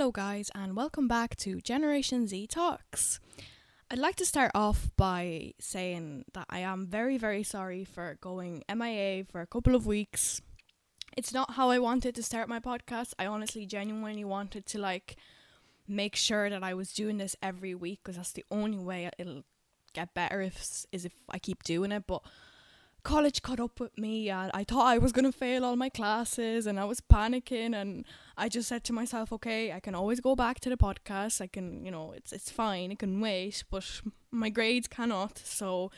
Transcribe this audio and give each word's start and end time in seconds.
Hello, 0.00 0.10
guys, 0.10 0.50
and 0.54 0.74
welcome 0.74 1.06
back 1.06 1.36
to 1.36 1.60
Generation 1.60 2.26
Z 2.26 2.46
Talks. 2.46 3.20
I'd 3.90 3.98
like 3.98 4.16
to 4.16 4.24
start 4.24 4.50
off 4.54 4.88
by 4.96 5.52
saying 5.60 6.24
that 6.32 6.46
I 6.48 6.60
am 6.60 6.86
very, 6.86 7.18
very 7.18 7.42
sorry 7.42 7.84
for 7.84 8.16
going 8.18 8.64
MIA 8.74 9.24
for 9.24 9.42
a 9.42 9.46
couple 9.46 9.74
of 9.74 9.84
weeks. 9.84 10.40
It's 11.18 11.34
not 11.34 11.50
how 11.50 11.68
I 11.68 11.78
wanted 11.78 12.14
to 12.14 12.22
start 12.22 12.48
my 12.48 12.60
podcast. 12.60 13.12
I 13.18 13.26
honestly, 13.26 13.66
genuinely 13.66 14.24
wanted 14.24 14.64
to 14.68 14.78
like 14.78 15.16
make 15.86 16.16
sure 16.16 16.48
that 16.48 16.62
I 16.62 16.72
was 16.72 16.94
doing 16.94 17.18
this 17.18 17.36
every 17.42 17.74
week 17.74 18.00
because 18.02 18.16
that's 18.16 18.32
the 18.32 18.46
only 18.50 18.78
way 18.78 19.10
it'll 19.18 19.42
get 19.92 20.14
better 20.14 20.40
if 20.40 20.86
is 20.92 21.04
if 21.04 21.12
I 21.28 21.38
keep 21.38 21.62
doing 21.62 21.92
it. 21.92 22.04
But 22.06 22.22
college 23.00 23.42
caught 23.42 23.60
up 23.60 23.80
with 23.80 23.96
me 23.98 24.30
and 24.30 24.50
I 24.54 24.64
thought 24.64 24.86
I 24.86 24.98
was 24.98 25.12
gonna 25.12 25.32
fail 25.32 25.64
all 25.64 25.76
my 25.76 25.88
classes 25.88 26.66
and 26.66 26.78
I 26.78 26.84
was 26.84 27.00
panicking 27.00 27.74
and 27.74 28.04
I 28.36 28.48
just 28.48 28.68
said 28.68 28.84
to 28.84 28.92
myself, 28.92 29.32
okay, 29.32 29.72
I 29.72 29.80
can 29.80 29.94
always 29.94 30.20
go 30.20 30.34
back 30.34 30.60
to 30.60 30.70
the 30.70 30.76
podcast. 30.76 31.40
I 31.40 31.46
can, 31.46 31.84
you 31.84 31.90
know, 31.90 32.12
it's 32.12 32.32
it's 32.32 32.50
fine. 32.50 32.92
It 32.92 32.98
can 32.98 33.20
wait, 33.20 33.64
but 33.70 33.84
my 34.30 34.48
grades 34.48 34.88
cannot. 34.88 35.38
So 35.38 35.90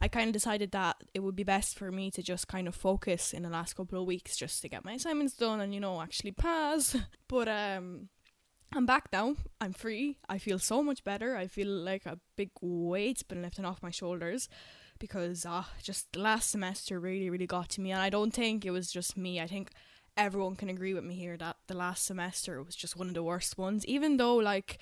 I 0.00 0.08
kind 0.08 0.28
of 0.28 0.32
decided 0.32 0.70
that 0.72 0.96
it 1.14 1.20
would 1.20 1.36
be 1.36 1.44
best 1.44 1.78
for 1.78 1.90
me 1.90 2.10
to 2.12 2.22
just 2.22 2.48
kind 2.48 2.68
of 2.68 2.74
focus 2.74 3.32
in 3.32 3.42
the 3.42 3.50
last 3.50 3.74
couple 3.74 4.00
of 4.00 4.06
weeks 4.06 4.36
just 4.36 4.62
to 4.62 4.68
get 4.68 4.84
my 4.84 4.92
assignments 4.92 5.34
done 5.34 5.60
and 5.60 5.74
you 5.74 5.80
know 5.80 6.00
actually 6.00 6.32
pass. 6.32 6.96
But 7.28 7.48
um 7.48 8.08
I'm 8.72 8.86
back 8.86 9.08
now. 9.12 9.34
I'm 9.60 9.72
free. 9.72 10.18
I 10.28 10.38
feel 10.38 10.60
so 10.60 10.82
much 10.82 11.02
better. 11.02 11.36
I 11.36 11.48
feel 11.48 11.66
like 11.68 12.06
a 12.06 12.18
big 12.36 12.50
weight's 12.60 13.24
been 13.24 13.42
lifted 13.42 13.64
off 13.64 13.82
my 13.82 13.90
shoulders 13.90 14.48
because 15.00 15.44
uh, 15.44 15.64
just 15.82 16.12
the 16.12 16.20
last 16.20 16.50
semester 16.50 17.00
really, 17.00 17.28
really 17.28 17.46
got 17.46 17.68
to 17.70 17.80
me. 17.80 17.90
And 17.90 18.00
I 18.00 18.10
don't 18.10 18.32
think 18.32 18.64
it 18.64 18.70
was 18.70 18.92
just 18.92 19.16
me. 19.16 19.40
I 19.40 19.48
think 19.48 19.70
everyone 20.16 20.54
can 20.54 20.68
agree 20.68 20.94
with 20.94 21.02
me 21.02 21.14
here 21.16 21.36
that 21.38 21.56
the 21.66 21.74
last 21.74 22.04
semester 22.04 22.62
was 22.62 22.76
just 22.76 22.96
one 22.96 23.08
of 23.08 23.14
the 23.14 23.22
worst 23.22 23.58
ones, 23.58 23.84
even 23.86 24.18
though, 24.18 24.36
like, 24.36 24.78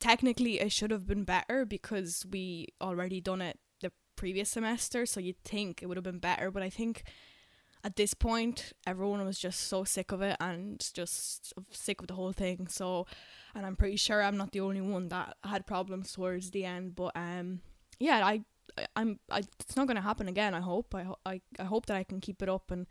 technically 0.00 0.60
it 0.60 0.72
should 0.72 0.90
have 0.90 1.06
been 1.06 1.24
better 1.24 1.64
because 1.64 2.26
we 2.30 2.68
already 2.80 3.20
done 3.20 3.40
it 3.40 3.58
the 3.80 3.90
previous 4.16 4.50
semester. 4.50 5.06
So 5.06 5.20
you'd 5.20 5.42
think 5.44 5.82
it 5.82 5.86
would 5.86 5.96
have 5.96 6.04
been 6.04 6.18
better. 6.18 6.50
But 6.50 6.62
I 6.62 6.70
think 6.70 7.04
at 7.84 7.96
this 7.96 8.14
point, 8.14 8.72
everyone 8.86 9.24
was 9.24 9.38
just 9.38 9.60
so 9.60 9.84
sick 9.84 10.10
of 10.10 10.20
it 10.20 10.36
and 10.40 10.84
just 10.94 11.52
sick 11.70 12.00
of 12.00 12.08
the 12.08 12.14
whole 12.14 12.32
thing. 12.32 12.66
So, 12.68 13.06
and 13.54 13.64
I'm 13.64 13.76
pretty 13.76 13.96
sure 13.96 14.20
I'm 14.20 14.36
not 14.36 14.52
the 14.52 14.60
only 14.60 14.80
one 14.80 15.08
that 15.08 15.36
had 15.44 15.66
problems 15.66 16.12
towards 16.12 16.50
the 16.50 16.64
end. 16.64 16.96
But, 16.96 17.12
um, 17.14 17.60
yeah, 18.00 18.26
I 18.26 18.42
I'm 18.96 19.18
I, 19.30 19.38
it's 19.60 19.76
not 19.76 19.86
going 19.86 19.96
to 19.96 20.02
happen 20.02 20.28
again. 20.28 20.54
I 20.54 20.60
hope. 20.60 20.94
I, 20.94 21.06
I 21.24 21.40
I 21.58 21.64
hope 21.64 21.86
that 21.86 21.96
I 21.96 22.04
can 22.04 22.20
keep 22.20 22.42
it 22.42 22.48
up 22.48 22.70
and 22.70 22.86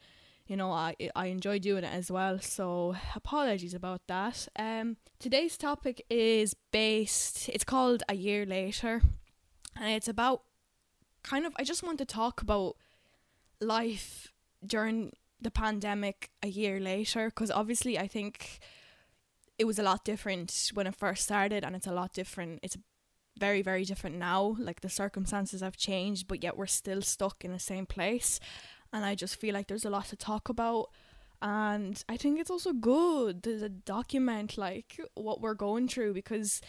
you 0.47 0.55
know 0.55 0.71
I 0.71 0.95
I 1.15 1.27
enjoy 1.27 1.59
doing 1.59 1.83
it 1.83 1.93
as 1.93 2.11
well. 2.11 2.39
So 2.39 2.95
apologies 3.15 3.73
about 3.73 4.01
that. 4.07 4.47
Um, 4.57 4.97
today's 5.19 5.57
topic 5.57 6.05
is 6.09 6.55
based. 6.71 7.49
It's 7.49 7.63
called 7.63 8.03
a 8.09 8.15
year 8.15 8.45
later, 8.45 9.01
and 9.75 9.89
it's 9.89 10.07
about 10.07 10.43
kind 11.23 11.45
of. 11.45 11.53
I 11.57 11.63
just 11.63 11.83
want 11.83 11.97
to 11.99 12.05
talk 12.05 12.41
about 12.41 12.75
life 13.59 14.31
during 14.65 15.13
the 15.39 15.51
pandemic 15.51 16.31
a 16.41 16.47
year 16.47 16.79
later 16.79 17.29
because 17.29 17.51
obviously 17.51 17.97
I 17.97 18.07
think 18.07 18.59
it 19.57 19.65
was 19.65 19.79
a 19.79 19.83
lot 19.83 20.03
different 20.03 20.71
when 20.73 20.87
it 20.87 20.95
first 20.95 21.23
started 21.23 21.63
and 21.63 21.75
it's 21.75 21.87
a 21.87 21.93
lot 21.93 22.13
different 22.13 22.59
it's 22.63 22.77
very 23.37 23.61
very 23.61 23.85
different 23.85 24.17
now. 24.17 24.55
Like 24.59 24.81
the 24.81 24.89
circumstances 24.89 25.61
have 25.61 25.77
changed 25.77 26.27
but 26.27 26.43
yet 26.43 26.57
we're 26.57 26.65
still 26.67 27.01
stuck 27.01 27.45
in 27.45 27.51
the 27.51 27.59
same 27.59 27.85
place. 27.85 28.39
And 28.93 29.03
i 29.03 29.15
just 29.15 29.35
feel 29.35 29.53
like 29.53 29.67
there's 29.67 29.85
a 29.85 29.89
lot 29.89 30.05
to 30.07 30.15
talk 30.15 30.49
about. 30.49 30.89
And 31.41 32.03
i 32.09 32.17
think 32.17 32.39
it's 32.39 32.49
also 32.49 32.73
good 32.73 33.43
to 33.43 33.69
document 33.69 34.57
like 34.57 34.99
what 35.13 35.41
we're 35.41 35.53
going 35.53 35.87
through 35.87 36.13
because 36.13 36.61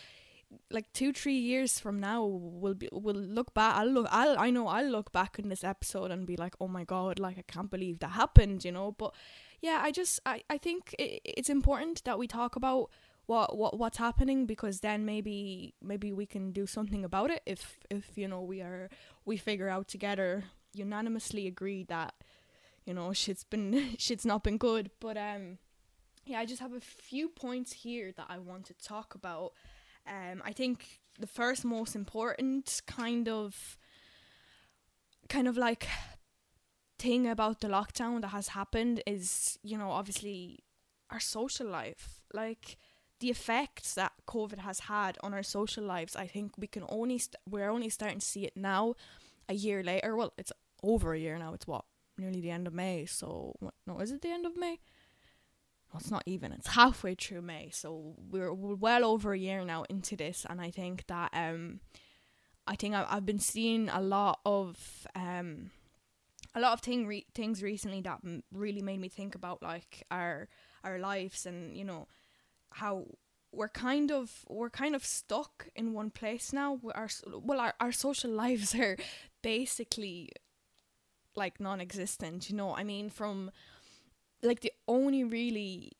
like 0.71 0.91
two 0.93 1.13
three 1.13 1.37
years 1.39 1.79
from 1.79 2.01
now 2.01 2.25
we'll 2.25 2.75
be 2.75 2.89
we'll 2.93 3.15
look 3.15 3.53
back. 3.55 3.77
I'll 3.77 3.89
look 3.91 4.09
i'll 4.11 4.39
i 4.39 4.51
know 4.51 4.67
i'll 4.69 4.89
look 4.89 5.13
back 5.13 5.39
in 5.39 5.49
this 5.49 5.65
episode 5.65 6.11
and 6.11 6.27
be 6.27 6.37
like 6.37 6.55
oh 6.61 6.69
my 6.69 6.85
god 6.85 7.19
like 7.19 7.39
i 7.39 7.45
can't 7.47 7.71
believe 7.71 7.99
that 8.01 8.13
happened 8.13 8.65
you 8.65 8.73
know? 8.73 8.93
But 8.93 9.15
yeah 9.61 9.81
i 9.83 9.91
just 9.91 10.21
i 10.25 10.43
i 10.49 10.57
think 10.59 10.95
it, 10.99 11.21
it's 11.25 11.51
important 11.51 12.05
that 12.05 12.19
we 12.19 12.27
talk 12.27 12.57
about 12.57 12.91
what 13.29 13.59
what 13.59 13.79
what's 13.79 13.99
happening 13.99 14.47
because 14.47 14.81
then 14.81 15.05
maybe 15.05 15.75
maybe 15.83 16.15
we 16.15 16.25
can 16.25 16.51
do 16.51 16.67
something 16.67 17.05
about 17.05 17.31
it 17.31 17.43
if 17.45 17.79
if 17.91 18.17
you 18.17 18.27
know 18.27 18.41
we 18.41 18.63
are 18.63 18.89
we 19.27 19.37
figure 19.37 19.69
out 19.69 19.87
together 19.87 20.45
unanimously 20.73 21.47
agree 21.47 21.85
that 21.85 22.15
you 22.87 22.95
know 22.95 23.13
shit's 23.13 23.45
been 23.45 23.95
shit's 23.99 24.25
not 24.25 24.43
been 24.43 24.57
good. 24.57 24.91
But 24.99 25.19
um 25.19 25.59
yeah 26.25 26.39
I 26.41 26.47
just 26.47 26.63
have 26.63 26.73
a 26.73 26.81
few 26.81 27.29
points 27.29 27.73
here 27.73 28.13
that 28.17 28.27
I 28.31 28.39
want 28.39 28.65
to 28.67 28.75
talk 28.75 29.15
about. 29.15 29.53
Um 30.07 30.43
I 30.43 30.53
think 30.53 31.01
the 31.21 31.27
first 31.27 31.67
most 31.67 31.95
important 31.95 32.81
kind 32.87 33.29
of 33.29 33.77
kind 35.29 35.47
of 35.47 35.59
like 35.59 35.87
thing 36.99 37.29
about 37.29 37.61
the 37.61 37.69
lockdown 37.69 38.23
that 38.23 38.29
has 38.29 38.49
happened 38.49 39.03
is 39.07 39.59
you 39.63 39.77
know 39.77 39.91
obviously 39.91 40.61
our 41.11 41.21
social 41.21 41.67
life. 41.67 42.23
Like 42.33 42.79
the 43.21 43.31
effects 43.31 43.95
that 43.95 44.13
COVID 44.27 44.59
has 44.59 44.81
had 44.81 45.19
on 45.23 45.35
our 45.35 45.43
social 45.43 45.85
lives, 45.85 46.15
I 46.17 46.27
think 46.27 46.53
we 46.57 46.67
can 46.67 46.85
only 46.89 47.19
st- 47.19 47.37
we're 47.49 47.71
only 47.71 47.89
starting 47.89 48.21
to 48.21 48.27
see 48.27 48.45
it 48.45 48.57
now, 48.57 48.95
a 49.49 49.55
year 49.55 49.83
later. 49.83 50.17
Well, 50.17 50.33
it's 50.39 50.53
over 50.83 51.15
a 51.15 51.19
year 51.19 51.39
now. 51.39 51.55
It's 51.55 51.67
what 51.67 51.85
nearly 52.17 52.41
the 52.41 52.51
end 52.51 52.67
of 52.67 52.75
May. 52.75 53.07
So 53.07 53.55
what, 53.61 53.75
no, 53.87 53.99
is 54.01 54.13
it 54.13 54.23
the 54.23 54.31
end 54.31 54.47
of 54.47 54.57
May? 54.57 54.79
Well, 55.93 56.01
it's 56.01 56.11
not 56.11 56.23
even. 56.27 56.53
It's 56.53 56.69
halfway 56.69 57.15
through 57.15 57.43
May. 57.43 57.71
So 57.73 58.15
we're, 58.31 58.53
we're 58.53 58.75
well 58.75 59.05
over 59.05 59.33
a 59.33 59.39
year 59.39 59.65
now 59.65 59.85
into 59.89 60.17
this, 60.17 60.45
and 60.49 60.61
I 60.61 60.71
think 60.71 61.07
that 61.07 61.31
um, 61.33 61.81
I 62.67 62.77
think 62.77 62.95
I've, 62.95 63.07
I've 63.09 63.27
been 63.27 63.39
seeing 63.39 63.89
a 63.89 64.01
lot 64.01 64.41
of 64.45 65.07
um, 65.17 65.71
a 66.55 66.61
lot 66.61 66.75
of 66.75 66.81
thing 66.81 67.07
re- 67.07 67.27
things 67.35 67.63
recently 67.63 68.03
that 68.03 68.19
m- 68.25 68.43
really 68.53 68.83
made 68.83 69.01
me 69.01 69.09
think 69.09 69.35
about 69.35 69.63
like 69.63 70.05
our 70.11 70.49
our 70.85 70.99
lives 70.99 71.47
and 71.47 71.77
you 71.77 71.85
know 71.85 72.07
how 72.73 73.07
we're 73.53 73.69
kind 73.69 74.11
of 74.11 74.45
we're 74.49 74.71
kind 74.71 74.95
of 74.95 75.05
stuck 75.05 75.69
in 75.75 75.93
one 75.93 76.11
place 76.11 76.53
now. 76.53 76.79
Our 76.95 77.09
well 77.27 77.61
our, 77.61 77.75
our 77.81 77.93
social 77.93 78.31
lives 78.45 78.75
are 78.75 78.97
basically 79.43 80.31
like 81.35 81.61
non-existent 81.61 82.51
you 82.51 82.57
know 82.57 82.75
i 82.75 82.83
mean? 82.83 83.11
From 83.11 83.51
like 84.43 84.61
the 84.61 84.73
only 84.87 85.25
really 85.25 85.93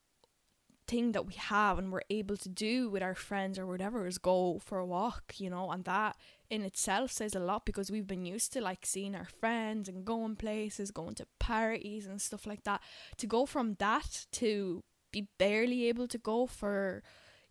thing 0.87 1.13
that 1.13 1.27
we 1.27 1.35
have 1.35 1.79
and 1.79 1.93
we're 1.93 2.01
able 2.09 2.37
to 2.37 2.49
do 2.49 2.89
with 2.89 3.03
our 3.03 3.15
friends 3.15 3.59
or 3.59 3.67
whatever 3.67 4.07
is 4.07 4.17
go 4.19 4.59
for 4.65 4.79
a 4.79 4.87
walk 4.87 5.35
you 5.39 5.51
know? 5.51 5.71
And 5.71 5.85
that 5.85 6.17
in 6.51 6.63
itself 6.63 7.13
says 7.13 7.35
a 7.35 7.41
lot 7.41 7.67
because 7.67 7.91
we've 7.91 8.07
been 8.07 8.25
used 8.25 8.53
to 8.55 8.61
like 8.61 8.87
seeing 8.87 9.15
our 9.15 9.29
friends 9.41 9.89
and 9.89 10.05
going 10.05 10.37
places 10.37 10.91
going 10.91 11.15
to 11.17 11.27
parties 11.39 12.07
and 12.07 12.21
stuff 12.21 12.47
like 12.47 12.65
that. 12.65 12.81
To 13.19 13.27
go 13.27 13.45
from 13.47 13.75
that 13.79 14.27
to 14.33 14.83
be 15.11 15.29
barely 15.39 15.89
able 15.89 16.07
to 16.09 16.19
go 16.19 16.47
for 16.47 17.03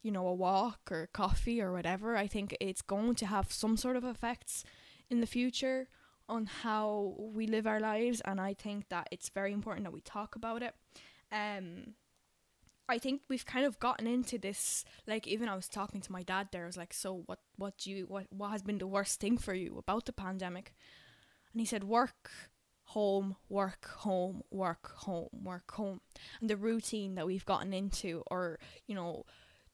you 0.01 0.11
know 0.11 0.27
a 0.27 0.33
walk 0.33 0.91
or 0.91 1.09
coffee 1.13 1.61
or 1.61 1.71
whatever 1.71 2.15
i 2.15 2.27
think 2.27 2.55
it's 2.59 2.81
going 2.81 3.15
to 3.15 3.25
have 3.25 3.51
some 3.51 3.75
sort 3.75 3.95
of 3.95 4.03
effects 4.03 4.63
in 5.09 5.19
the 5.21 5.27
future 5.27 5.87
on 6.29 6.45
how 6.45 7.15
we 7.17 7.47
live 7.47 7.65
our 7.65 7.79
lives 7.79 8.21
and 8.25 8.39
i 8.39 8.53
think 8.53 8.89
that 8.89 9.07
it's 9.11 9.29
very 9.29 9.53
important 9.53 9.85
that 9.85 9.93
we 9.93 10.01
talk 10.01 10.35
about 10.35 10.61
it. 10.61 10.73
Um 11.31 11.95
I 12.89 12.99
think 12.99 13.21
we've 13.27 13.45
kind 13.45 13.65
of 13.65 13.79
gotten 13.79 14.07
into 14.07 14.37
this 14.37 14.85
like 15.05 15.27
even 15.27 15.49
I 15.49 15.55
was 15.55 15.67
talking 15.67 15.99
to 16.01 16.11
my 16.11 16.23
dad 16.23 16.49
there 16.51 16.63
I 16.63 16.67
was 16.67 16.77
like 16.77 16.93
so 16.93 17.23
what 17.25 17.39
what 17.57 17.77
do 17.77 17.91
you 17.91 18.05
what 18.05 18.27
what 18.29 18.51
has 18.51 18.63
been 18.63 18.77
the 18.77 18.87
worst 18.87 19.19
thing 19.19 19.37
for 19.37 19.53
you 19.53 19.77
about 19.77 20.05
the 20.05 20.13
pandemic? 20.13 20.73
And 21.51 21.59
he 21.59 21.65
said 21.65 21.83
work 21.83 22.31
home, 22.87 23.35
work, 23.49 23.85
home, 23.85 24.43
work, 24.49 24.93
home, 24.95 25.29
work, 25.43 25.71
home. 25.71 25.99
And 26.39 26.49
the 26.49 26.55
routine 26.57 27.15
that 27.15 27.25
we've 27.25 27.45
gotten 27.45 27.73
into, 27.73 28.23
or, 28.31 28.59
you 28.87 28.95
know, 28.95 29.25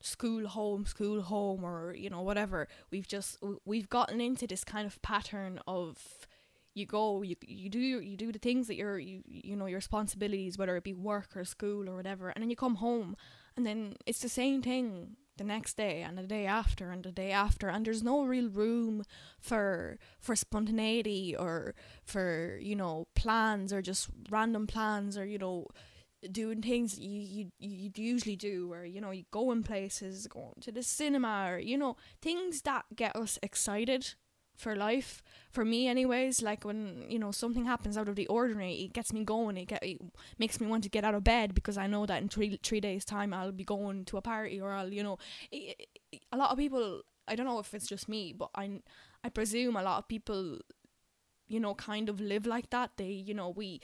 school, 0.01 0.47
home, 0.47 0.85
school, 0.85 1.21
home, 1.21 1.63
or, 1.63 1.93
you 1.93 2.09
know, 2.09 2.21
whatever, 2.21 2.67
we've 2.91 3.07
just, 3.07 3.37
we've 3.65 3.89
gotten 3.89 4.19
into 4.19 4.47
this 4.47 4.63
kind 4.63 4.87
of 4.87 5.01
pattern 5.01 5.59
of, 5.67 6.27
you 6.75 6.87
go 6.87 7.21
you 7.21 7.35
you 7.45 7.69
do 7.69 7.79
you 7.79 8.17
do 8.17 8.31
the 8.31 8.39
things 8.39 8.65
that 8.65 8.75
you're 8.75 8.97
you 8.97 9.21
you 9.27 9.55
know 9.55 9.67
your 9.67 9.77
responsibilities 9.77 10.57
whether 10.57 10.75
it 10.75 10.83
be 10.83 10.91
work 10.91 11.37
or 11.37 11.45
school 11.45 11.87
or 11.87 11.95
whatever 11.95 12.29
and 12.29 12.41
then 12.41 12.49
you 12.49 12.55
come 12.55 12.77
home 12.77 13.15
and 13.55 13.63
then 13.63 13.93
it's 14.07 14.21
the 14.21 14.27
same 14.27 14.59
thing 14.59 15.15
the 15.37 15.43
next 15.43 15.77
day 15.77 16.01
and 16.01 16.17
the 16.17 16.23
day 16.23 16.45
after 16.45 16.91
and 16.91 17.03
the 17.03 17.11
day 17.11 17.31
after. 17.31 17.69
And 17.69 17.85
there's 17.85 18.03
no 18.03 18.23
real 18.23 18.49
room 18.49 19.03
for 19.39 19.97
for 20.19 20.35
spontaneity 20.35 21.35
or 21.35 21.75
for 22.03 22.57
you 22.61 22.75
know 22.75 23.07
plans 23.15 23.73
or 23.73 23.81
just 23.81 24.09
random 24.29 24.67
plans 24.67 25.17
or 25.17 25.25
you 25.25 25.37
know 25.37 25.67
doing 26.31 26.61
things 26.61 26.97
you 26.97 27.19
you 27.19 27.51
you 27.59 27.91
usually 27.95 28.35
do 28.35 28.71
or 28.71 28.85
you 28.85 29.01
know 29.01 29.11
you 29.11 29.23
go 29.31 29.51
in 29.51 29.61
places 29.61 30.27
going 30.27 30.53
to 30.61 30.71
the 30.71 30.83
cinema 30.83 31.47
or 31.49 31.59
you 31.59 31.77
know 31.77 31.97
things 32.21 32.61
that 32.61 32.85
get 32.95 33.15
us 33.15 33.37
excited 33.43 34.13
for 34.55 34.75
life 34.75 35.23
for 35.51 35.65
me 35.65 35.87
anyways 35.87 36.41
like 36.41 36.63
when 36.63 37.03
you 37.09 37.17
know 37.17 37.31
something 37.31 37.65
happens 37.65 37.97
out 37.97 38.07
of 38.07 38.15
the 38.15 38.27
ordinary 38.27 38.75
it 38.75 38.93
gets 38.93 39.11
me 39.11 39.23
going 39.23 39.57
it, 39.57 39.65
get, 39.65 39.83
it 39.83 39.99
makes 40.37 40.59
me 40.59 40.67
want 40.67 40.83
to 40.83 40.89
get 40.89 41.03
out 41.03 41.15
of 41.15 41.23
bed 41.23 41.53
because 41.53 41.77
i 41.77 41.87
know 41.87 42.05
that 42.05 42.21
in 42.21 42.29
three 42.29 42.59
three 42.63 42.79
days 42.79 43.03
time 43.03 43.33
i'll 43.33 43.51
be 43.51 43.63
going 43.63 44.05
to 44.05 44.17
a 44.17 44.21
party 44.21 44.61
or 44.61 44.71
i'll 44.71 44.93
you 44.93 45.03
know 45.03 45.17
it, 45.51 45.75
it, 46.11 46.21
a 46.31 46.37
lot 46.37 46.51
of 46.51 46.57
people 46.57 47.01
i 47.27 47.35
don't 47.35 47.45
know 47.45 47.59
if 47.59 47.73
it's 47.73 47.87
just 47.87 48.07
me 48.07 48.33
but 48.33 48.49
i 48.55 48.79
i 49.23 49.29
presume 49.29 49.75
a 49.75 49.83
lot 49.83 49.97
of 49.97 50.07
people 50.07 50.59
you 51.47 51.59
know 51.59 51.75
kind 51.75 52.09
of 52.09 52.19
live 52.19 52.45
like 52.45 52.69
that. 52.71 52.91
They 52.97 53.09
you 53.09 53.33
know 53.33 53.49
we 53.49 53.81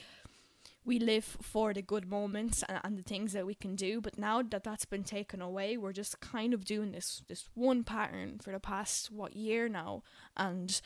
we 0.84 0.98
live 0.98 1.24
for 1.24 1.72
the 1.74 1.82
good 1.82 2.08
moments 2.08 2.64
and, 2.68 2.80
and 2.82 2.98
the 2.98 3.02
things 3.02 3.32
that 3.32 3.46
we 3.46 3.54
can 3.54 3.76
do. 3.76 4.00
But 4.00 4.18
now 4.18 4.42
that 4.42 4.64
that's 4.64 4.84
been 4.84 5.04
taken 5.04 5.40
away 5.42 5.76
we're 5.76 5.92
just 5.92 6.20
kind 6.20 6.54
of 6.54 6.64
doing 6.64 6.92
this 6.92 7.22
this 7.28 7.48
one 7.54 7.84
pattern 7.84 8.38
for 8.42 8.52
the 8.52 8.60
past 8.60 9.10
what 9.10 9.36
year 9.36 9.68
now. 9.68 10.02
And 10.36 10.80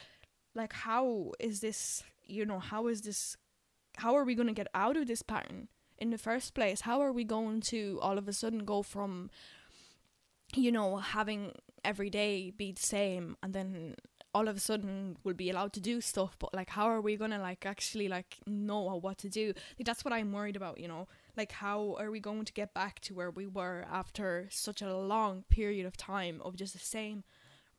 like 0.54 0.72
how 0.72 1.32
is 1.38 1.60
this 1.60 2.02
you 2.24 2.44
know 2.44 2.58
how 2.58 2.86
is 2.86 3.02
this 3.02 3.36
how 3.96 4.16
are 4.16 4.24
we 4.24 4.34
going 4.34 4.48
to 4.48 4.54
get 4.54 4.68
out 4.74 4.96
of 4.96 5.06
this 5.06 5.22
pattern 5.22 5.68
in 5.98 6.10
the 6.10 6.18
first 6.18 6.54
place? 6.54 6.80
How 6.80 7.00
are 7.00 7.12
we 7.12 7.24
going 7.24 7.60
to 7.62 7.98
all 8.02 8.18
of 8.18 8.26
a 8.28 8.32
sudden 8.32 8.64
go 8.64 8.82
from 8.82 9.30
you 10.54 10.72
know 10.72 10.96
having 10.96 11.52
every 11.84 12.10
day 12.10 12.50
be 12.50 12.72
the 12.72 12.82
same 12.82 13.36
and 13.42 13.52
then 13.52 13.94
all 14.34 14.48
of 14.48 14.56
a 14.56 14.60
sudden 14.60 15.16
we'll 15.22 15.34
be 15.34 15.48
allowed 15.48 15.72
to 15.72 15.80
do 15.80 16.00
stuff 16.00 16.36
but 16.38 16.52
like 16.52 16.70
how 16.70 16.86
are 16.86 17.00
we 17.00 17.16
gonna 17.16 17.38
like 17.38 17.64
actually 17.64 18.08
like 18.08 18.36
know 18.46 18.98
what 19.00 19.18
to 19.18 19.28
do? 19.28 19.52
Like 19.78 19.86
that's 19.86 20.04
what 20.04 20.12
i'm 20.12 20.32
worried 20.32 20.56
about 20.56 20.78
you 20.78 20.88
know? 20.88 21.06
Like 21.36 21.52
how 21.52 21.96
are 21.98 22.10
we 22.10 22.20
going 22.20 22.44
to 22.44 22.52
get 22.52 22.74
back 22.74 23.00
to 23.00 23.14
where 23.14 23.30
we 23.30 23.46
were 23.46 23.86
after 23.90 24.48
such 24.50 24.82
a 24.82 24.96
long 24.96 25.44
period 25.48 25.86
of 25.86 25.96
time 25.96 26.40
of 26.44 26.56
just 26.56 26.72
the 26.72 26.78
same 26.78 27.24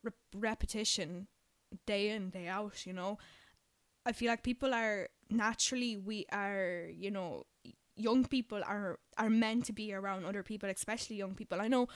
re- 0.04 0.12
repetition 0.34 1.28
day 1.86 2.10
in 2.10 2.30
day 2.30 2.48
out 2.48 2.86
you 2.86 2.94
know? 2.94 3.18
I 4.06 4.12
feel 4.14 4.30
like 4.30 4.44
people 4.44 4.74
are 4.74 5.10
naturally 5.30 5.98
we 5.98 6.26
are 6.32 6.90
you 6.94 7.12
know 7.12 7.46
young 7.96 8.26
people 8.26 8.62
are 8.64 9.00
are 9.18 9.30
meant 9.30 9.66
to 9.66 9.74
be 9.74 9.94
around 9.94 10.26
other 10.26 10.44
people 10.44 10.70
especially 10.70 11.18
young 11.18 11.36
people. 11.36 11.60
I 11.60 11.68
know 11.68 11.88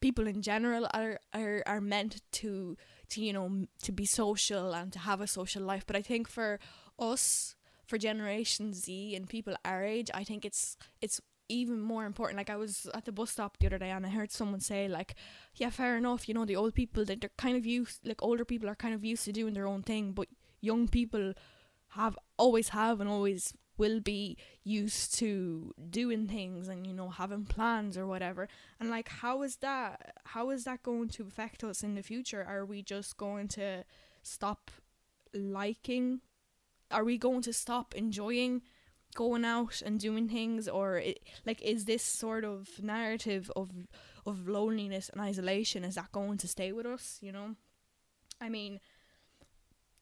people 0.00 0.26
in 0.26 0.42
general 0.42 0.86
are 0.92 1.18
are, 1.34 1.62
are 1.66 1.80
meant 1.80 2.22
to 2.32 2.76
to 3.10 3.20
you 3.20 3.32
know 3.32 3.66
to 3.82 3.92
be 3.92 4.06
social 4.06 4.72
and 4.74 4.92
to 4.92 4.98
have 5.00 5.20
a 5.20 5.26
social 5.26 5.62
life. 5.62 5.84
But 5.86 5.96
i 5.96 6.02
think 6.02 6.28
for 6.28 6.58
us 6.98 7.56
for 7.86 7.98
generation 7.98 8.72
z 8.72 9.16
and 9.16 9.28
people 9.28 9.54
our 9.64 9.82
age 9.82 10.10
i 10.14 10.22
think 10.22 10.44
it's 10.44 10.76
it's 11.00 11.20
even 11.48 11.80
more 11.80 12.04
important. 12.06 12.38
Like 12.38 12.48
i 12.50 12.56
was 12.56 12.86
at 12.94 13.04
the 13.04 13.12
bus 13.12 13.32
stop 13.32 13.58
the 13.58 13.66
other 13.66 13.78
day 13.78 13.90
and 13.90 14.06
i 14.06 14.08
heard 14.08 14.30
someone 14.30 14.60
say 14.60 14.86
like 14.86 15.16
yeah 15.56 15.70
fair 15.70 15.96
enough 15.96 16.28
you 16.28 16.34
know 16.34 16.44
the 16.44 16.56
old 16.56 16.74
people 16.74 17.04
that 17.04 17.20
they're 17.20 17.30
kind 17.36 17.56
of 17.56 17.66
used 17.66 18.06
like 18.06 18.22
older 18.22 18.44
people 18.44 18.68
are 18.68 18.76
kind 18.76 18.94
of 18.94 19.04
used 19.04 19.24
to 19.24 19.32
doing 19.32 19.54
their 19.54 19.66
own 19.66 19.82
thing 19.82 20.12
but 20.12 20.28
young 20.60 20.86
people 20.86 21.32
have 21.94 22.16
always 22.38 22.68
have 22.68 23.00
and 23.00 23.10
always 23.10 23.52
will 23.80 23.98
be 23.98 24.36
used 24.62 25.14
to 25.18 25.74
doing 25.88 26.28
things 26.28 26.68
and 26.68 26.86
you 26.86 26.92
know 26.92 27.08
having 27.08 27.46
plans 27.46 27.96
or 27.96 28.06
whatever. 28.06 28.46
And 28.78 28.90
like 28.90 29.08
how 29.08 29.42
is 29.42 29.56
that 29.56 30.14
how 30.26 30.50
is 30.50 30.64
that 30.64 30.82
going 30.82 31.08
to 31.16 31.26
affect 31.26 31.64
us 31.64 31.82
in 31.82 31.94
the 31.94 32.02
future? 32.02 32.44
Are 32.46 32.64
we 32.66 32.82
just 32.82 33.16
going 33.16 33.48
to 33.48 33.84
stop 34.22 34.70
liking 35.32 36.20
are 36.90 37.04
we 37.04 37.16
going 37.16 37.40
to 37.42 37.52
stop 37.52 37.94
enjoying 37.94 38.62
going 39.14 39.44
out 39.44 39.80
and 39.80 40.00
doing 40.00 40.28
things? 40.28 40.68
Or 40.68 40.96
it, 40.98 41.20
like 41.46 41.62
is 41.62 41.84
this 41.84 42.02
sort 42.02 42.44
of 42.44 42.68
narrative 42.82 43.50
of 43.56 43.70
of 44.26 44.46
loneliness 44.46 45.08
and 45.08 45.20
isolation 45.20 45.82
is 45.84 45.94
that 45.94 46.12
going 46.12 46.36
to 46.36 46.46
stay 46.46 46.70
with 46.72 46.86
us 46.86 47.18
you 47.22 47.32
know? 47.32 47.56
I 48.40 48.48
mean 48.50 48.80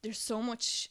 there's 0.02 0.18
so 0.18 0.40
much 0.42 0.90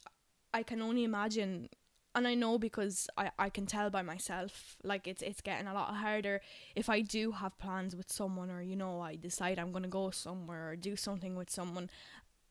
i 0.53 0.63
can 0.63 0.81
only 0.81 1.03
imagine 1.03 1.69
and 2.17 2.27
I 2.27 2.33
know 2.33 2.57
because 2.57 3.07
I, 3.15 3.29
I 3.37 3.49
can 3.49 3.67
tell 3.67 3.89
by 3.91 4.01
myself 4.01 4.75
like 4.83 5.07
it's 5.07 5.21
it's 5.21 5.41
getting 5.41 5.67
a 5.67 5.73
lot 5.73 5.93
harder. 5.93 6.41
If 6.75 6.89
I 6.89 7.01
do 7.01 7.31
have 7.31 7.57
plans 7.59 7.95
with 7.95 8.11
someone 8.11 8.49
or 8.49 8.61
you 8.61 8.75
know 8.75 9.01
I 9.01 9.15
decide 9.15 9.59
I'm 9.59 9.71
gonna 9.71 9.87
go 9.87 10.09
somewhere 10.09 10.71
or 10.71 10.75
do 10.75 10.95
something 10.95 11.35
with 11.35 11.49
someone 11.49 11.89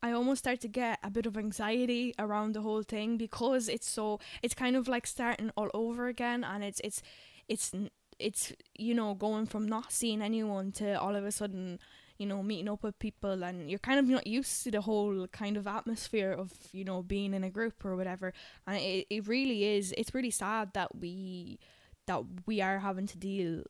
I 0.02 0.12
almost 0.12 0.40
start 0.40 0.60
to 0.60 0.68
get 0.68 1.00
a 1.02 1.10
bit 1.10 1.26
of 1.26 1.36
anxiety 1.36 2.14
around 2.18 2.54
the 2.54 2.60
whole 2.60 2.82
thing 2.82 3.16
because 3.16 3.68
it's 3.68 3.88
so 3.88 4.20
it's 4.42 4.54
kind 4.54 4.76
of 4.76 4.86
like 4.86 5.06
starting 5.06 5.50
all 5.56 5.70
over 5.74 6.06
again 6.06 6.44
and 6.44 6.62
it's 6.62 6.80
it's 6.84 7.02
it's 7.48 7.72
it's 8.18 8.52
you 8.78 8.94
know 8.94 9.14
going 9.14 9.46
from 9.46 9.66
not 9.66 9.92
seeing 9.92 10.22
anyone 10.22 10.70
to 10.72 11.00
all 11.00 11.16
of 11.16 11.24
a 11.24 11.32
sudden 11.32 11.80
you 12.18 12.26
know, 12.26 12.42
meeting 12.42 12.68
up 12.68 12.82
with 12.82 12.98
people 12.98 13.44
and 13.44 13.70
you're 13.70 13.78
kind 13.78 13.98
of 13.98 14.06
not 14.06 14.26
used 14.26 14.64
to 14.64 14.70
the 14.70 14.80
whole 14.80 15.26
kind 15.28 15.56
of 15.56 15.66
atmosphere 15.66 16.32
of, 16.32 16.52
you 16.72 16.84
know, 16.84 17.02
being 17.02 17.34
in 17.34 17.44
a 17.44 17.50
group 17.50 17.84
or 17.84 17.96
whatever. 17.96 18.32
And 18.66 18.76
it, 18.76 19.06
it 19.10 19.28
really 19.28 19.64
is, 19.64 19.92
it's 19.96 20.14
really 20.14 20.30
sad 20.30 20.72
that 20.74 20.96
we, 20.96 21.58
that 22.06 22.22
we 22.46 22.60
are 22.60 22.78
having 22.78 23.06
to 23.08 23.18
deal 23.18 23.64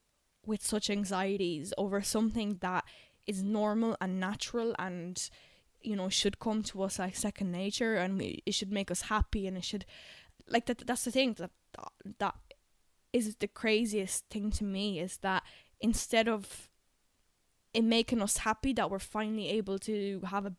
with 0.45 0.65
such 0.65 0.91
anxieties 0.91 1.75
over 1.77 2.01
something 2.03 2.59
that 2.61 2.85
is 3.27 3.43
normal 3.43 3.97
and 4.01 4.21
natural 4.21 4.75
and, 4.79 5.29
you 5.83 5.97
know, 5.97 6.09
should 6.09 6.39
come 6.39 6.63
to 6.63 6.83
us 6.83 6.99
like 6.99 7.17
second 7.17 7.51
nature 7.51 7.97
and 7.97 8.23
it 8.23 8.55
should 8.55 8.71
make 8.71 8.91
us 8.91 9.03
happy 9.03 9.47
and 9.47 9.57
it 9.57 9.65
should, 9.65 9.85
like 10.49 10.67
that, 10.67 10.87
that's 10.87 11.05
the 11.05 11.11
thing 11.11 11.35
that, 11.39 11.51
that 12.19 12.37
is 13.13 13.37
the 13.37 13.49
craziest 13.49 14.25
thing 14.31 14.51
to 14.51 14.63
me 14.63 15.01
is 15.01 15.19
that 15.19 15.43
instead 15.81 16.29
of 16.29 16.69
in 17.77 17.91
making 17.91 18.23
us 18.23 18.39
happy 18.39 18.73
that 18.73 18.91
we're 18.91 18.99
finally 18.99 19.51
able 19.51 19.79
to 19.79 20.23
have 20.31 20.47
a 20.47 20.55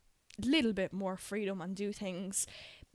little 0.45 0.71
bit 0.71 0.93
more 0.93 1.17
freedom 1.17 1.61
and 1.61 1.75
do 1.75 1.91
things. 1.91 2.45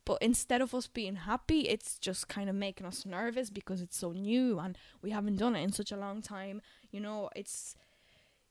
But 0.05 0.19
instead 0.23 0.61
of 0.61 0.73
us 0.77 0.87
being 0.87 1.17
happy, 1.17 1.63
it's 1.69 1.99
just 1.99 2.29
kind 2.29 2.49
of 2.49 2.55
making 2.55 2.87
us 2.87 3.05
nervous 3.05 3.51
because 3.51 3.83
it's 3.83 3.97
so 3.97 4.13
new 4.13 4.61
and 4.61 4.79
we 5.03 5.11
haven't 5.11 5.37
done 5.37 5.57
it 5.57 5.63
in 5.63 5.73
such 5.73 5.91
a 5.91 5.97
long 5.97 6.23
time. 6.23 6.63
You 6.93 7.01
know, 7.01 7.31
it's, 7.35 7.75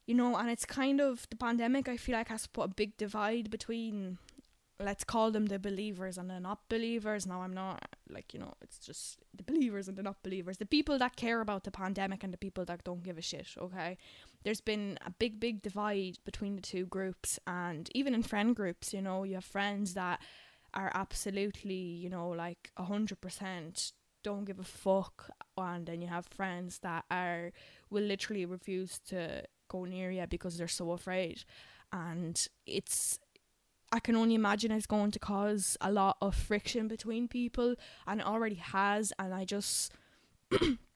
you 0.05 0.13
know, 0.13 0.35
and 0.35 0.49
it's 0.49 0.65
kind 0.65 0.99
of 0.99 1.25
the 1.29 1.37
pandemic, 1.37 1.87
I 1.87 1.95
feel 1.95 2.17
like, 2.17 2.27
has 2.27 2.47
put 2.47 2.65
a 2.65 2.73
big 2.73 2.97
divide 2.97 3.49
between 3.49 4.17
let's 4.83 5.03
call 5.03 5.31
them 5.31 5.45
the 5.45 5.59
believers 5.59 6.17
and 6.17 6.29
the 6.29 6.39
not 6.39 6.67
believers. 6.67 7.25
Now 7.25 7.41
I'm 7.41 7.53
not 7.53 7.87
like 8.09 8.33
you 8.33 8.39
know, 8.39 8.53
it's 8.61 8.79
just 8.79 9.19
the 9.33 9.43
believers 9.43 9.87
and 9.87 9.97
the 9.97 10.03
not 10.03 10.21
believers, 10.23 10.57
the 10.57 10.65
people 10.65 10.97
that 10.97 11.15
care 11.15 11.41
about 11.41 11.63
the 11.63 11.71
pandemic 11.71 12.23
and 12.23 12.33
the 12.33 12.37
people 12.37 12.65
that 12.65 12.83
don't 12.83 13.03
give 13.03 13.17
a 13.17 13.21
shit. 13.21 13.47
Okay, 13.57 13.97
there's 14.43 14.61
been 14.61 14.97
a 15.05 15.11
big, 15.11 15.39
big 15.39 15.61
divide 15.61 16.17
between 16.25 16.55
the 16.55 16.61
two 16.61 16.85
groups, 16.85 17.39
and 17.45 17.89
even 17.93 18.13
in 18.13 18.23
friend 18.23 18.55
groups, 18.55 18.93
you 18.93 19.01
know, 19.01 19.23
you 19.23 19.35
have 19.35 19.45
friends 19.45 19.93
that 19.93 20.21
are 20.73 20.91
absolutely, 20.93 21.75
you 21.75 22.09
know, 22.09 22.29
like 22.29 22.71
a 22.77 22.83
hundred 22.83 23.21
percent 23.21 23.91
don't 24.23 24.45
give 24.45 24.59
a 24.59 24.63
fuck, 24.63 25.31
and 25.57 25.85
then 25.87 26.01
you 26.01 26.07
have 26.07 26.27
friends 26.27 26.79
that 26.79 27.05
are 27.09 27.51
will 27.89 28.03
literally 28.03 28.45
refuse 28.45 28.99
to 28.99 29.43
go 29.67 29.85
near 29.85 30.11
you 30.11 30.25
because 30.29 30.57
they're 30.57 30.67
so 30.67 30.91
afraid, 30.91 31.43
and 31.91 32.47
it's 32.65 33.19
I 33.91 33.99
can 33.99 34.15
only 34.15 34.35
imagine 34.35 34.71
it's 34.71 34.85
going 34.85 35.11
to 35.11 35.19
cause 35.19 35.75
a 35.81 35.91
lot 35.91 36.17
of 36.21 36.33
friction 36.33 36.87
between 36.87 37.27
people 37.27 37.75
and 38.07 38.21
it 38.21 38.25
already 38.25 38.55
has 38.55 39.11
and 39.19 39.33
I 39.33 39.43
just 39.43 39.91